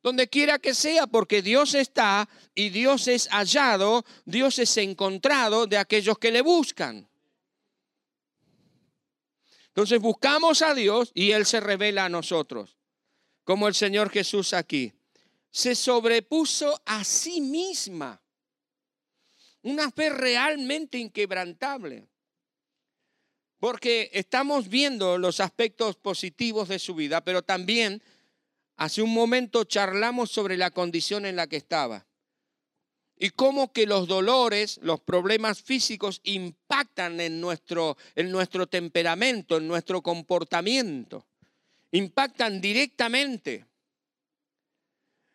donde 0.04 0.28
quiera 0.30 0.60
que 0.60 0.76
sea, 0.76 1.08
porque 1.08 1.42
Dios 1.42 1.74
está 1.76 2.28
y 2.56 2.70
Dios 2.70 3.08
es 3.08 3.28
hallado, 3.30 4.04
Dios 4.26 4.60
es 4.60 4.78
encontrado 4.78 5.66
de 5.66 5.78
aquellos 5.78 6.18
que 6.18 6.32
le 6.32 6.42
buscan. 6.42 7.11
Entonces 9.72 10.00
buscamos 10.00 10.62
a 10.62 10.74
Dios 10.74 11.12
y 11.14 11.32
Él 11.32 11.46
se 11.46 11.60
revela 11.60 12.06
a 12.06 12.10
nosotros, 12.10 12.78
como 13.44 13.68
el 13.68 13.76
Señor 13.76 14.10
Jesús 14.10 14.54
aquí. 14.54 14.94
Se 15.50 15.76
sobrepuso 15.76 16.82
a 16.86 17.04
sí 17.04 17.42
misma. 17.42 18.22
Una 19.64 19.92
fe 19.92 20.10
realmente 20.10 20.98
inquebrantable. 20.98 22.08
Porque 23.60 24.10
estamos 24.14 24.70
viendo 24.70 25.18
los 25.18 25.40
aspectos 25.40 25.96
positivos 25.98 26.68
de 26.68 26.80
su 26.80 26.96
vida, 26.96 27.24
pero 27.24 27.42
también 27.42 28.02
Hace 28.82 29.04
un 29.04 29.14
momento 29.14 29.64
charlamos 29.64 30.32
sobre 30.32 30.58
la 30.58 30.72
condición 30.72 31.28
en 31.28 31.36
la 31.36 31.46
que 31.46 31.58
estaba 31.58 32.08
y 33.24 33.30
cómo 33.30 33.72
que 33.72 33.86
los 33.86 34.08
dolores, 34.08 34.80
los 34.82 35.00
problemas 35.00 35.62
físicos 35.62 36.22
impactan 36.24 37.22
en 37.22 37.40
nuestro, 37.40 37.96
en 38.16 38.32
nuestro 38.32 38.66
temperamento, 38.66 39.58
en 39.58 39.68
nuestro 39.68 40.02
comportamiento, 40.02 41.28
impactan 41.92 42.60
directamente. 42.60 43.64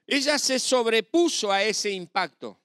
Ella 0.05 0.37
se 0.41 0.59
sobrepuso 0.59 1.53
a 1.53 1.63
ese 1.63 1.93
impacto. 1.93 2.59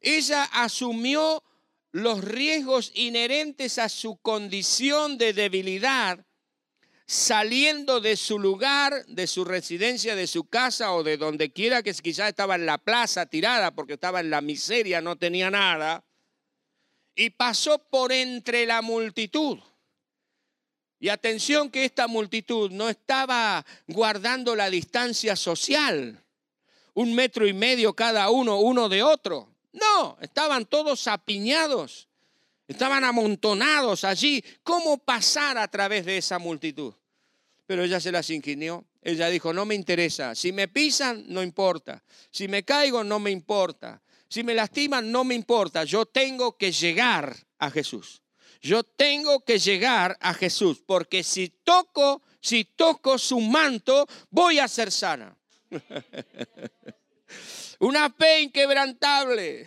Ella 0.00 0.44
asumió 0.52 1.42
los 1.90 2.22
riesgos 2.22 2.92
inherentes 2.94 3.78
a 3.78 3.88
su 3.88 4.18
condición 4.18 5.18
de 5.18 5.32
debilidad 5.32 6.24
saliendo 7.12 8.00
de 8.00 8.16
su 8.16 8.38
lugar, 8.38 9.04
de 9.04 9.26
su 9.26 9.44
residencia, 9.44 10.16
de 10.16 10.26
su 10.26 10.44
casa 10.44 10.94
o 10.94 11.02
de 11.02 11.18
donde 11.18 11.52
quiera 11.52 11.82
que 11.82 11.92
quizás 11.92 12.30
estaba 12.30 12.54
en 12.54 12.64
la 12.64 12.78
plaza 12.78 13.26
tirada 13.26 13.70
porque 13.70 13.94
estaba 13.94 14.20
en 14.20 14.30
la 14.30 14.40
miseria, 14.40 15.02
no 15.02 15.16
tenía 15.16 15.50
nada, 15.50 16.02
y 17.14 17.28
pasó 17.28 17.78
por 17.78 18.12
entre 18.12 18.64
la 18.64 18.80
multitud. 18.80 19.58
Y 21.00 21.10
atención 21.10 21.68
que 21.68 21.84
esta 21.84 22.06
multitud 22.06 22.70
no 22.70 22.88
estaba 22.88 23.62
guardando 23.88 24.56
la 24.56 24.70
distancia 24.70 25.36
social, 25.36 26.18
un 26.94 27.14
metro 27.14 27.46
y 27.46 27.52
medio 27.52 27.92
cada 27.92 28.30
uno, 28.30 28.58
uno 28.58 28.88
de 28.88 29.02
otro. 29.02 29.50
No, 29.74 30.16
estaban 30.22 30.64
todos 30.64 31.06
apiñados, 31.06 32.08
estaban 32.66 33.04
amontonados 33.04 34.02
allí. 34.04 34.42
¿Cómo 34.62 34.96
pasar 34.96 35.58
a 35.58 35.68
través 35.68 36.06
de 36.06 36.16
esa 36.16 36.38
multitud? 36.38 36.94
Pero 37.72 37.84
ella 37.84 38.00
se 38.00 38.12
las 38.12 38.28
ingenió. 38.28 38.84
Ella 39.00 39.30
dijo, 39.30 39.54
no 39.54 39.64
me 39.64 39.74
interesa. 39.74 40.34
Si 40.34 40.52
me 40.52 40.68
pisan, 40.68 41.24
no 41.28 41.42
importa. 41.42 42.04
Si 42.30 42.46
me 42.46 42.64
caigo, 42.64 43.02
no 43.02 43.18
me 43.18 43.30
importa. 43.30 44.02
Si 44.28 44.44
me 44.44 44.52
lastiman, 44.52 45.10
no 45.10 45.24
me 45.24 45.34
importa. 45.34 45.84
Yo 45.84 46.04
tengo 46.04 46.58
que 46.58 46.70
llegar 46.70 47.34
a 47.58 47.70
Jesús. 47.70 48.20
Yo 48.60 48.84
tengo 48.84 49.42
que 49.42 49.58
llegar 49.58 50.18
a 50.20 50.34
Jesús, 50.34 50.82
porque 50.84 51.22
si 51.22 51.48
toco, 51.64 52.20
si 52.42 52.66
toco 52.66 53.16
su 53.16 53.40
manto, 53.40 54.06
voy 54.28 54.58
a 54.58 54.68
ser 54.68 54.92
sana. 54.92 55.34
Una 57.78 58.10
fe 58.10 58.42
inquebrantable. 58.42 59.66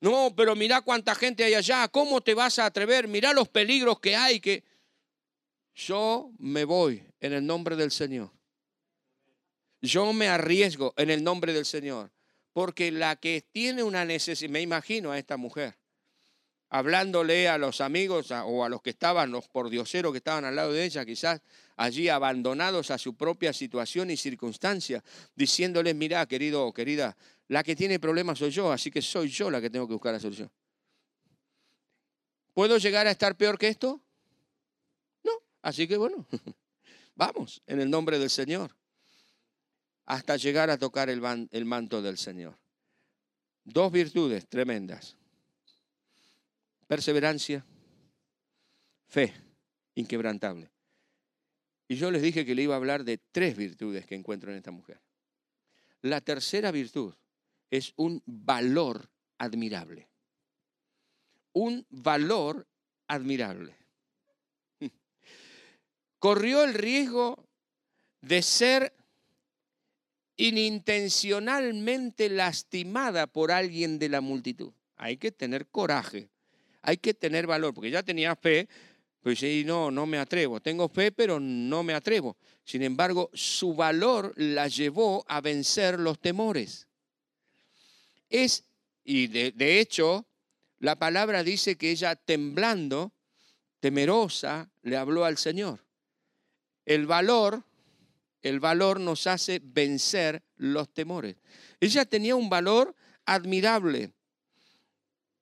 No, 0.00 0.34
pero 0.34 0.56
mira 0.56 0.80
cuánta 0.80 1.14
gente 1.14 1.44
hay 1.44 1.54
allá. 1.54 1.86
¿Cómo 1.86 2.20
te 2.20 2.34
vas 2.34 2.58
a 2.58 2.66
atrever? 2.66 3.06
Mira 3.06 3.32
los 3.32 3.48
peligros 3.48 4.00
que 4.00 4.16
hay. 4.16 4.40
Que 4.40 4.64
yo 5.74 6.30
me 6.38 6.64
voy 6.64 7.02
en 7.20 7.32
el 7.32 7.46
nombre 7.46 7.76
del 7.76 7.90
Señor. 7.90 8.30
Yo 9.80 10.12
me 10.12 10.28
arriesgo 10.28 10.94
en 10.96 11.10
el 11.10 11.24
nombre 11.24 11.52
del 11.52 11.64
Señor. 11.64 12.10
Porque 12.52 12.92
la 12.92 13.16
que 13.16 13.44
tiene 13.50 13.82
una 13.82 14.04
necesidad, 14.04 14.50
me 14.50 14.60
imagino 14.60 15.10
a 15.10 15.18
esta 15.18 15.38
mujer, 15.38 15.74
hablándole 16.68 17.48
a 17.48 17.56
los 17.56 17.80
amigos 17.80 18.30
o 18.30 18.64
a 18.64 18.68
los 18.68 18.82
que 18.82 18.90
estaban, 18.90 19.30
los 19.30 19.48
pordioseros 19.48 20.12
que 20.12 20.18
estaban 20.18 20.44
al 20.44 20.56
lado 20.56 20.72
de 20.72 20.84
ella, 20.84 21.06
quizás 21.06 21.40
allí 21.76 22.10
abandonados 22.10 22.90
a 22.90 22.98
su 22.98 23.14
propia 23.14 23.54
situación 23.54 24.10
y 24.10 24.18
circunstancia, 24.18 25.02
diciéndoles, 25.34 25.94
mira, 25.94 26.26
querido 26.26 26.66
o 26.66 26.74
querida, 26.74 27.16
la 27.48 27.62
que 27.62 27.74
tiene 27.74 27.98
problemas 27.98 28.38
soy 28.38 28.50
yo, 28.50 28.70
así 28.70 28.90
que 28.90 29.00
soy 29.00 29.28
yo 29.28 29.50
la 29.50 29.60
que 29.60 29.70
tengo 29.70 29.86
que 29.86 29.94
buscar 29.94 30.12
la 30.12 30.20
solución. 30.20 30.50
¿Puedo 32.52 32.76
llegar 32.76 33.06
a 33.06 33.10
estar 33.10 33.34
peor 33.34 33.56
que 33.56 33.68
esto? 33.68 34.01
Así 35.62 35.88
que 35.88 35.96
bueno, 35.96 36.26
vamos, 37.14 37.62
en 37.66 37.80
el 37.80 37.90
nombre 37.90 38.18
del 38.18 38.30
Señor, 38.30 38.76
hasta 40.04 40.36
llegar 40.36 40.68
a 40.70 40.78
tocar 40.78 41.08
el, 41.08 41.48
el 41.50 41.64
manto 41.64 42.02
del 42.02 42.18
Señor. 42.18 42.58
Dos 43.64 43.90
virtudes 43.92 44.48
tremendas 44.48 45.16
perseverancia, 46.92 47.64
fe 49.06 49.32
inquebrantable. 49.94 50.70
Y 51.88 51.96
yo 51.96 52.10
les 52.10 52.20
dije 52.20 52.44
que 52.44 52.54
le 52.54 52.64
iba 52.64 52.74
a 52.74 52.76
hablar 52.76 53.02
de 53.02 53.16
tres 53.16 53.56
virtudes 53.56 54.04
que 54.04 54.14
encuentro 54.14 54.50
en 54.50 54.58
esta 54.58 54.72
mujer. 54.72 55.00
La 56.02 56.20
tercera 56.20 56.70
virtud 56.70 57.14
es 57.70 57.94
un 57.96 58.22
valor 58.26 59.10
admirable. 59.38 60.10
Un 61.54 61.86
valor 61.88 62.68
admirable. 63.08 63.74
Corrió 66.22 66.62
el 66.62 66.74
riesgo 66.74 67.44
de 68.20 68.42
ser 68.42 68.94
inintencionalmente 70.36 72.28
lastimada 72.28 73.26
por 73.26 73.50
alguien 73.50 73.98
de 73.98 74.08
la 74.08 74.20
multitud. 74.20 74.72
Hay 74.96 75.16
que 75.16 75.32
tener 75.32 75.66
coraje 75.66 76.30
hay 76.82 76.96
que 76.96 77.14
tener 77.14 77.46
valor, 77.46 77.72
porque 77.72 77.90
ya 77.90 78.02
tenía 78.02 78.34
fe, 78.36 78.68
pues 79.22 79.38
sí, 79.38 79.62
no, 79.64 79.90
no 79.90 80.04
me 80.04 80.18
atrevo. 80.18 80.60
Tengo 80.60 80.88
fe, 80.88 81.12
pero 81.12 81.38
no 81.38 81.82
me 81.84 81.94
atrevo. 81.94 82.36
Sin 82.64 82.82
embargo, 82.82 83.30
su 83.32 83.74
valor 83.74 84.34
la 84.36 84.66
llevó 84.66 85.24
a 85.28 85.40
vencer 85.40 85.98
los 85.98 86.18
temores. 86.18 86.88
Es, 88.28 88.64
y 89.04 89.28
de, 89.28 89.52
de 89.52 89.78
hecho, 89.78 90.26
la 90.80 90.96
palabra 90.96 91.44
dice 91.44 91.76
que 91.76 91.92
ella 91.92 92.16
temblando, 92.16 93.12
temerosa, 93.78 94.68
le 94.82 94.96
habló 94.96 95.24
al 95.24 95.38
Señor. 95.38 95.84
El 96.84 97.06
valor, 97.06 97.64
el 98.42 98.60
valor 98.60 99.00
nos 99.00 99.26
hace 99.26 99.60
vencer 99.62 100.42
los 100.56 100.92
temores. 100.92 101.36
Ella 101.80 102.04
tenía 102.04 102.34
un 102.36 102.48
valor 102.48 102.94
admirable 103.24 104.12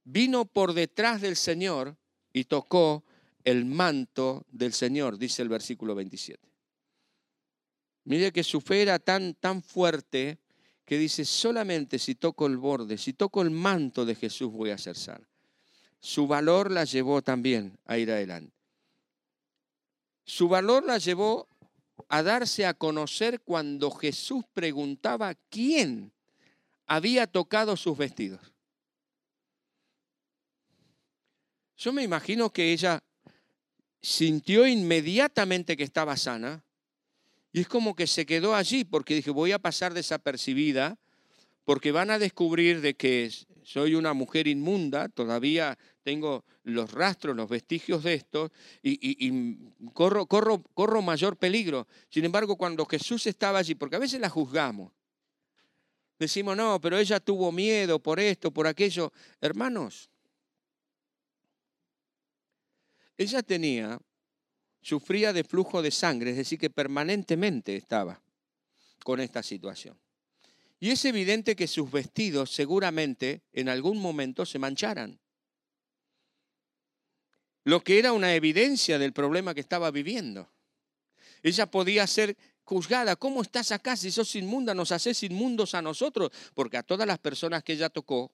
vino 0.04 0.44
por 0.44 0.72
detrás 0.74 1.20
del 1.20 1.36
Señor 1.36 1.96
y 2.32 2.44
tocó 2.44 3.04
el 3.44 3.64
manto 3.64 4.46
del 4.50 4.72
Señor, 4.72 5.18
dice 5.18 5.42
el 5.42 5.48
versículo 5.48 5.94
27. 5.94 6.40
Mire 8.04 8.32
que 8.32 8.42
su 8.42 8.60
fe 8.60 8.82
era 8.82 8.98
tan, 8.98 9.34
tan 9.34 9.62
fuerte 9.62 10.38
que 10.84 10.98
dice, 10.98 11.24
solamente 11.24 11.98
si 11.98 12.16
toco 12.16 12.46
el 12.46 12.56
borde, 12.56 12.98
si 12.98 13.12
toco 13.12 13.42
el 13.42 13.50
manto 13.50 14.04
de 14.04 14.14
Jesús 14.14 14.50
voy 14.52 14.70
a 14.70 14.78
ser 14.78 14.96
sano. 14.96 15.26
Su 16.00 16.26
valor 16.26 16.70
la 16.70 16.84
llevó 16.84 17.22
también 17.22 17.78
a 17.84 17.98
ir 17.98 18.10
adelante. 18.10 18.59
Su 20.30 20.48
valor 20.48 20.84
la 20.84 20.98
llevó 20.98 21.48
a 22.08 22.22
darse 22.22 22.64
a 22.64 22.72
conocer 22.72 23.40
cuando 23.40 23.90
Jesús 23.90 24.44
preguntaba 24.54 25.34
quién 25.48 26.12
había 26.86 27.26
tocado 27.26 27.76
sus 27.76 27.98
vestidos. 27.98 28.40
Yo 31.76 31.92
me 31.92 32.04
imagino 32.04 32.50
que 32.50 32.72
ella 32.72 33.02
sintió 34.00 34.68
inmediatamente 34.68 35.76
que 35.76 35.82
estaba 35.82 36.16
sana 36.16 36.62
y 37.52 37.62
es 37.62 37.68
como 37.68 37.96
que 37.96 38.06
se 38.06 38.24
quedó 38.24 38.54
allí 38.54 38.84
porque 38.84 39.16
dije, 39.16 39.32
voy 39.32 39.50
a 39.50 39.58
pasar 39.58 39.94
desapercibida 39.94 40.96
porque 41.64 41.90
van 41.90 42.12
a 42.12 42.20
descubrir 42.20 42.82
de 42.82 42.94
que 42.94 43.32
soy 43.72 43.94
una 43.94 44.14
mujer 44.14 44.48
inmunda, 44.48 45.08
todavía 45.08 45.78
tengo 46.02 46.44
los 46.64 46.90
rastros, 46.90 47.36
los 47.36 47.48
vestigios 47.48 48.02
de 48.02 48.14
esto 48.14 48.50
y, 48.82 49.56
corro, 49.92 50.26
corro, 50.26 50.60
corro 50.74 51.02
mayor 51.02 51.36
peligro. 51.36 51.86
Sin 52.08 52.24
embargo, 52.24 52.56
cuando 52.56 52.84
Jesús 52.84 53.28
estaba 53.28 53.60
allí, 53.60 53.76
porque 53.76 53.94
a 53.94 54.00
veces 54.00 54.18
la 54.20 54.28
juzgamos, 54.28 54.92
decimos, 56.18 56.56
no, 56.56 56.80
pero 56.80 56.98
ella 56.98 57.20
tuvo 57.20 57.52
miedo 57.52 58.00
por 58.00 58.18
esto, 58.18 58.50
por 58.50 58.66
aquello. 58.66 59.12
Hermanos, 59.40 60.10
Ella 63.16 63.42
tenía, 63.42 64.00
sufría 64.80 65.34
de 65.34 65.44
flujo 65.44 65.82
de 65.82 65.90
sangre, 65.90 66.30
es 66.30 66.38
decir, 66.38 66.58
que 66.58 66.70
permanentemente 66.70 67.76
estaba 67.76 68.22
con 69.04 69.20
esta 69.20 69.42
situación. 69.42 70.00
Y 70.80 70.90
es 70.90 71.04
evidente 71.04 71.54
que 71.54 71.66
sus 71.66 71.90
vestidos 71.90 72.50
seguramente 72.50 73.42
en 73.52 73.68
algún 73.68 73.98
momento 73.98 74.46
se 74.46 74.58
mancharan. 74.58 75.20
Lo 77.64 77.84
que 77.84 77.98
era 77.98 78.12
una 78.12 78.34
evidencia 78.34 78.98
del 78.98 79.12
problema 79.12 79.54
que 79.54 79.60
estaba 79.60 79.90
viviendo. 79.90 80.50
Ella 81.42 81.70
podía 81.70 82.06
ser 82.06 82.36
juzgada. 82.64 83.14
¿Cómo 83.16 83.42
estás 83.42 83.70
acá 83.72 83.94
si 83.96 84.10
sos 84.10 84.34
inmunda? 84.34 84.74
Nos 84.74 84.90
haces 84.90 85.22
inmundos 85.22 85.74
a 85.74 85.82
nosotros. 85.82 86.30
Porque 86.54 86.78
a 86.78 86.82
todas 86.82 87.06
las 87.06 87.18
personas 87.18 87.62
que 87.62 87.74
ella 87.74 87.90
tocó, 87.90 88.32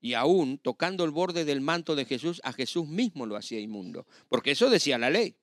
y 0.00 0.14
aún 0.14 0.58
tocando 0.58 1.04
el 1.04 1.10
borde 1.10 1.44
del 1.44 1.60
manto 1.60 1.94
de 1.94 2.06
Jesús, 2.06 2.40
a 2.42 2.52
Jesús 2.52 2.88
mismo 2.88 3.26
lo 3.26 3.36
hacía 3.36 3.60
inmundo, 3.60 4.06
porque 4.28 4.52
eso 4.52 4.70
decía 4.70 4.98
la 4.98 5.10
ley. 5.10 5.36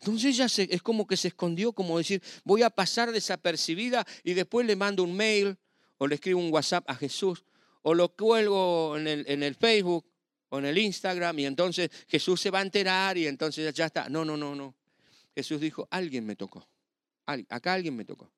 Entonces 0.00 0.38
ella 0.38 0.46
es 0.46 0.82
como 0.82 1.06
que 1.06 1.16
se 1.16 1.28
escondió, 1.28 1.72
como 1.72 1.98
decir, 1.98 2.22
voy 2.44 2.62
a 2.62 2.70
pasar 2.70 3.12
desapercibida 3.12 4.06
y 4.22 4.34
después 4.34 4.66
le 4.66 4.76
mando 4.76 5.02
un 5.02 5.16
mail 5.16 5.56
o 5.98 6.06
le 6.06 6.16
escribo 6.16 6.40
un 6.40 6.52
WhatsApp 6.52 6.84
a 6.88 6.94
Jesús 6.94 7.44
o 7.82 7.94
lo 7.94 8.08
cuelgo 8.14 8.96
en 8.98 9.06
el, 9.06 9.54
Facebook 9.54 10.04
o 10.48 10.58
en 10.58 10.66
el 10.66 10.76
Instagram 10.76 11.38
y 11.38 11.46
entonces 11.46 11.90
Jesús 12.08 12.40
se 12.40 12.50
va 12.50 12.58
a 12.58 12.62
enterar 12.62 13.16
y 13.16 13.26
entonces 13.26 13.72
ya 13.74 13.86
está. 13.86 14.08
No, 14.08 14.24
no, 14.24 14.36
no, 14.36 14.54
no. 14.54 14.74
Jesús 15.34 15.60
dijo, 15.60 15.86
alguien 15.90 16.26
me 16.26 16.36
tocó. 16.36 16.68
Acá 17.26 17.74
alguien 17.74 17.96
me 17.96 18.04
tocó. 18.04 18.30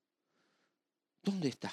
¿Dónde 1.23 1.49
está? 1.49 1.73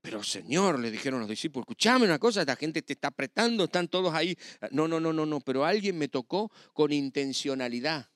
Pero 0.00 0.22
Señor, 0.22 0.80
le 0.80 0.90
dijeron 0.90 1.20
los 1.20 1.28
discípulos, 1.28 1.64
escúchame 1.64 2.04
una 2.04 2.18
cosa, 2.18 2.40
esta 2.40 2.56
gente 2.56 2.82
te 2.82 2.94
está 2.94 3.08
apretando, 3.08 3.64
están 3.64 3.86
todos 3.86 4.12
ahí. 4.12 4.36
No, 4.72 4.88
no, 4.88 4.98
no, 4.98 5.12
no, 5.12 5.24
no, 5.26 5.40
pero 5.40 5.64
alguien 5.64 5.96
me 5.96 6.08
tocó 6.08 6.50
con 6.72 6.92
intencionalidad. 6.92 8.08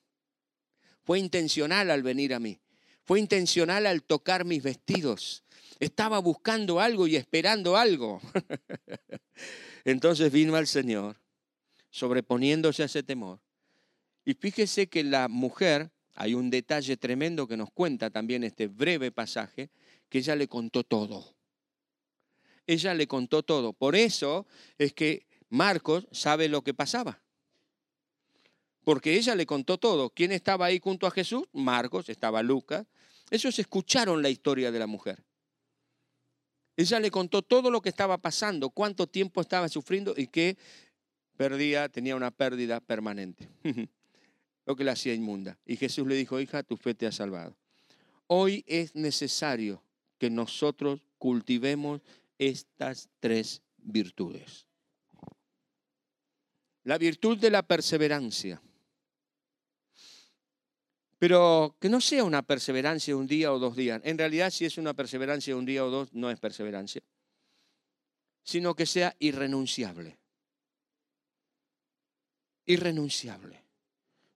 Fue 1.06 1.18
intencional 1.18 1.90
al 1.90 2.02
venir 2.02 2.34
a 2.34 2.38
mí. 2.38 2.60
Fue 3.04 3.18
intencional 3.18 3.86
al 3.86 4.02
tocar 4.02 4.44
mis 4.44 4.62
vestidos. 4.62 5.44
Estaba 5.80 6.18
buscando 6.18 6.80
algo 6.80 7.06
y 7.06 7.16
esperando 7.16 7.78
algo. 7.78 8.20
Entonces 9.86 10.30
vino 10.30 10.56
al 10.56 10.66
Señor, 10.66 11.16
sobreponiéndose 11.90 12.82
a 12.82 12.86
ese 12.86 13.02
temor. 13.02 13.40
Y 14.24 14.34
fíjese 14.34 14.88
que 14.88 15.04
la 15.04 15.28
mujer, 15.28 15.90
hay 16.14 16.34
un 16.34 16.50
detalle 16.50 16.98
tremendo 16.98 17.46
que 17.46 17.56
nos 17.56 17.70
cuenta 17.70 18.10
también 18.10 18.44
este 18.44 18.66
breve 18.66 19.10
pasaje, 19.10 19.70
que 20.10 20.18
ella 20.18 20.36
le 20.36 20.48
contó 20.48 20.84
todo 20.84 21.36
ella 22.66 22.94
le 22.94 23.06
contó 23.06 23.42
todo. 23.42 23.72
Por 23.72 23.96
eso 23.96 24.46
es 24.78 24.92
que 24.92 25.26
Marcos 25.48 26.06
sabe 26.10 26.48
lo 26.48 26.62
que 26.62 26.74
pasaba. 26.74 27.20
Porque 28.86 29.16
ella 29.16 29.34
le 29.34 29.46
contó 29.46 29.78
todo. 29.78 30.10
¿Quién 30.10 30.30
estaba 30.30 30.66
ahí 30.66 30.78
junto 30.78 31.08
a 31.08 31.10
Jesús? 31.10 31.42
Marcos, 31.52 32.08
estaba 32.08 32.40
Lucas. 32.40 32.86
Ellos 33.32 33.58
escucharon 33.58 34.22
la 34.22 34.30
historia 34.30 34.70
de 34.70 34.78
la 34.78 34.86
mujer. 34.86 35.24
Ella 36.76 37.00
le 37.00 37.10
contó 37.10 37.42
todo 37.42 37.68
lo 37.72 37.80
que 37.80 37.88
estaba 37.88 38.16
pasando, 38.16 38.70
cuánto 38.70 39.08
tiempo 39.08 39.40
estaba 39.40 39.68
sufriendo 39.68 40.14
y 40.16 40.28
que 40.28 40.56
perdía, 41.36 41.88
tenía 41.88 42.14
una 42.14 42.30
pérdida 42.30 42.78
permanente. 42.78 43.48
lo 44.66 44.76
que 44.76 44.84
la 44.84 44.92
hacía 44.92 45.14
inmunda. 45.14 45.58
Y 45.66 45.74
Jesús 45.74 46.06
le 46.06 46.14
dijo, 46.14 46.38
hija, 46.38 46.62
tu 46.62 46.76
fe 46.76 46.94
te 46.94 47.08
ha 47.08 47.12
salvado. 47.12 47.56
Hoy 48.28 48.62
es 48.68 48.94
necesario 48.94 49.82
que 50.16 50.30
nosotros 50.30 51.00
cultivemos 51.18 52.02
estas 52.38 53.08
tres 53.18 53.62
virtudes. 53.78 54.68
La 56.84 56.98
virtud 56.98 57.36
de 57.36 57.50
la 57.50 57.66
perseverancia. 57.66 58.62
Pero 61.18 61.76
que 61.80 61.88
no 61.88 62.00
sea 62.00 62.24
una 62.24 62.42
perseverancia 62.42 63.12
de 63.14 63.20
un 63.20 63.26
día 63.26 63.52
o 63.52 63.58
dos 63.58 63.74
días. 63.74 64.02
En 64.04 64.18
realidad, 64.18 64.50
si 64.50 64.66
es 64.66 64.76
una 64.76 64.94
perseverancia 64.94 65.54
de 65.54 65.58
un 65.58 65.64
día 65.64 65.84
o 65.84 65.90
dos, 65.90 66.12
no 66.12 66.30
es 66.30 66.38
perseverancia. 66.38 67.02
Sino 68.42 68.74
que 68.74 68.84
sea 68.84 69.16
irrenunciable. 69.18 70.18
Irrenunciable. 72.66 73.62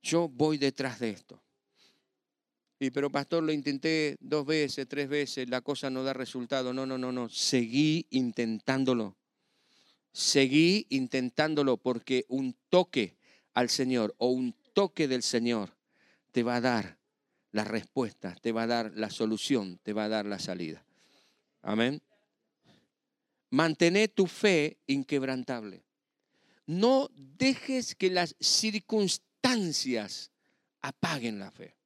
Yo 0.02 0.28
voy 0.28 0.56
detrás 0.56 0.98
de 1.00 1.10
esto. 1.10 1.42
Y 2.78 2.90
pero 2.90 3.10
pastor, 3.10 3.42
lo 3.42 3.52
intenté 3.52 4.16
dos 4.18 4.46
veces, 4.46 4.88
tres 4.88 5.06
veces, 5.06 5.50
la 5.50 5.60
cosa 5.60 5.90
no 5.90 6.02
da 6.02 6.14
resultado. 6.14 6.72
No, 6.72 6.86
no, 6.86 6.96
no, 6.96 7.12
no. 7.12 7.28
Seguí 7.28 8.06
intentándolo. 8.10 9.16
seguí 10.12 10.86
intentándolo 10.88 11.76
porque 11.76 12.24
un 12.28 12.56
toque 12.68 13.16
al 13.52 13.68
Señor 13.68 14.14
o 14.18 14.28
un 14.28 14.54
toque 14.72 15.06
del 15.06 15.22
Señor 15.22 15.79
te 16.32 16.42
va 16.42 16.56
a 16.56 16.60
dar 16.60 16.98
la 17.52 17.64
respuesta, 17.64 18.34
te 18.40 18.52
va 18.52 18.62
a 18.62 18.66
dar 18.66 18.92
la 18.94 19.10
solución, 19.10 19.78
te 19.82 19.92
va 19.92 20.04
a 20.04 20.08
dar 20.08 20.26
la 20.26 20.38
salida. 20.38 20.84
Amén. 21.62 22.00
Mantén 23.50 24.08
tu 24.14 24.26
fe 24.26 24.78
inquebrantable. 24.86 25.84
No 26.66 27.10
dejes 27.14 27.96
que 27.96 28.10
las 28.10 28.36
circunstancias 28.38 30.30
apaguen 30.82 31.38
la 31.40 31.50
fe. 31.50 31.76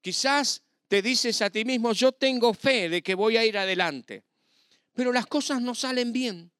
Quizás 0.00 0.62
te 0.88 1.02
dices 1.02 1.42
a 1.42 1.50
ti 1.50 1.64
mismo, 1.64 1.92
yo 1.92 2.12
tengo 2.12 2.54
fe 2.54 2.88
de 2.88 3.02
que 3.02 3.14
voy 3.14 3.36
a 3.36 3.44
ir 3.44 3.58
adelante, 3.58 4.24
pero 4.94 5.12
las 5.12 5.26
cosas 5.26 5.60
no 5.60 5.74
salen 5.74 6.12
bien. 6.12 6.50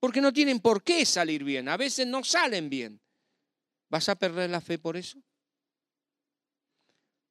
Porque 0.00 0.20
no 0.20 0.32
tienen 0.32 0.60
por 0.60 0.82
qué 0.82 1.04
salir 1.04 1.44
bien, 1.44 1.68
a 1.68 1.76
veces 1.76 2.06
no 2.06 2.24
salen 2.24 2.68
bien. 2.68 3.00
¿Vas 3.88 4.08
a 4.08 4.16
perder 4.16 4.50
la 4.50 4.60
fe 4.60 4.78
por 4.78 4.96
eso? 4.96 5.18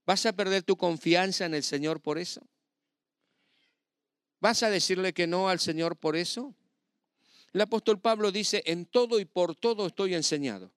¿Vas 0.05 0.25
a 0.25 0.33
perder 0.33 0.63
tu 0.63 0.77
confianza 0.77 1.45
en 1.45 1.53
el 1.53 1.63
Señor 1.63 2.01
por 2.01 2.17
eso? 2.17 2.41
¿Vas 4.39 4.63
a 4.63 4.69
decirle 4.69 5.13
que 5.13 5.27
no 5.27 5.49
al 5.49 5.59
Señor 5.59 5.97
por 5.97 6.15
eso? 6.15 6.55
El 7.53 7.61
apóstol 7.61 7.99
Pablo 7.99 8.31
dice, 8.31 8.63
en 8.65 8.85
todo 8.85 9.19
y 9.19 9.25
por 9.25 9.55
todo 9.55 9.87
estoy 9.87 10.13
enseñado. 10.13 10.71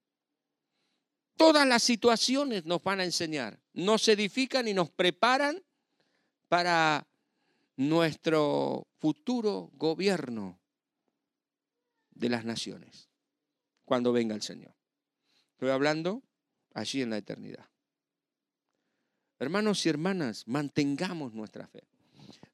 Todas 1.37 1.67
las 1.67 1.81
situaciones 1.81 2.65
nos 2.65 2.83
van 2.83 2.99
a 2.99 3.05
enseñar, 3.05 3.59
nos 3.73 4.07
edifican 4.07 4.67
y 4.67 4.73
nos 4.73 4.89
preparan 4.89 5.63
para 6.49 7.07
nuestro 7.77 8.87
futuro 8.99 9.71
gobierno 9.73 10.59
de 12.11 12.29
las 12.29 12.45
naciones, 12.45 13.09
cuando 13.85 14.11
venga 14.11 14.35
el 14.35 14.41
Señor. 14.41 14.80
Estoy 15.61 15.73
hablando 15.73 16.23
allí 16.73 17.03
en 17.03 17.11
la 17.11 17.17
eternidad. 17.17 17.69
Hermanos 19.37 19.85
y 19.85 19.89
hermanas, 19.89 20.47
mantengamos 20.47 21.35
nuestra 21.35 21.67
fe. 21.67 21.83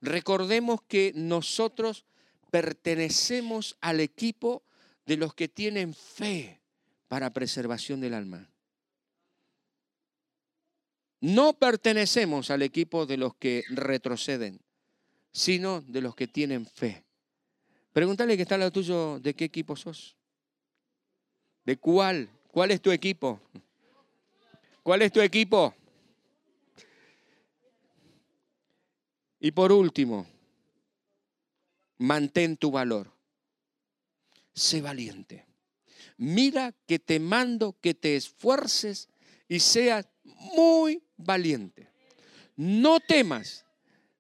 Recordemos 0.01 0.81
que 0.81 1.13
nosotros 1.15 2.03
pertenecemos 2.51 3.77
al 3.79 4.01
equipo 4.01 4.61
de 5.05 5.15
los 5.15 5.33
que 5.33 5.47
tienen 5.47 5.93
fe 5.93 6.59
para 7.07 7.31
preservación 7.31 8.01
del 8.01 8.13
alma. 8.13 8.49
No 11.21 11.53
pertenecemos 11.53 12.51
al 12.51 12.61
equipo 12.61 13.05
de 13.05 13.15
los 13.15 13.35
que 13.35 13.63
retroceden, 13.69 14.59
sino 15.31 15.79
de 15.79 16.01
los 16.01 16.13
que 16.13 16.27
tienen 16.27 16.65
fe. 16.65 17.05
Pregúntale 17.93 18.35
que 18.35 18.41
está 18.41 18.55
al 18.55 18.59
lado 18.59 18.71
tuyo, 18.73 19.17
¿de 19.21 19.33
qué 19.33 19.45
equipo 19.45 19.77
sos? 19.77 20.17
¿De 21.63 21.77
cuál? 21.77 22.36
¿Cuál 22.51 22.71
es 22.71 22.81
tu 22.81 22.91
equipo? 22.91 23.39
¿Cuál 24.83 25.01
es 25.01 25.11
tu 25.11 25.21
equipo? 25.21 25.75
Y 29.39 29.51
por 29.51 29.71
último, 29.71 30.25
mantén 31.97 32.57
tu 32.57 32.71
valor. 32.71 33.11
Sé 34.53 34.81
valiente. 34.81 35.45
Mira 36.17 36.73
que 36.87 36.97
te 36.97 37.19
mando 37.19 37.75
que 37.79 37.93
te 37.93 38.15
esfuerces 38.15 39.09
y 39.47 39.59
seas 39.59 40.07
muy 40.23 41.03
valiente. 41.15 41.91
No 42.55 42.99
temas 42.99 43.65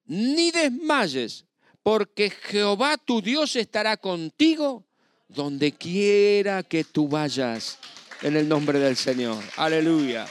ni 0.05 0.51
desmayes, 0.51 1.45
porque 1.81 2.29
Jehová 2.29 2.97
tu 2.97 3.21
Dios 3.21 3.55
estará 3.55 3.97
contigo 3.97 4.85
donde 5.27 5.71
quiera 5.71 6.63
que 6.63 6.83
tú 6.83 7.07
vayas, 7.07 7.79
en 8.21 8.35
el 8.35 8.47
nombre 8.47 8.79
del 8.79 8.95
Señor. 8.95 9.41
Aleluya. 9.57 10.25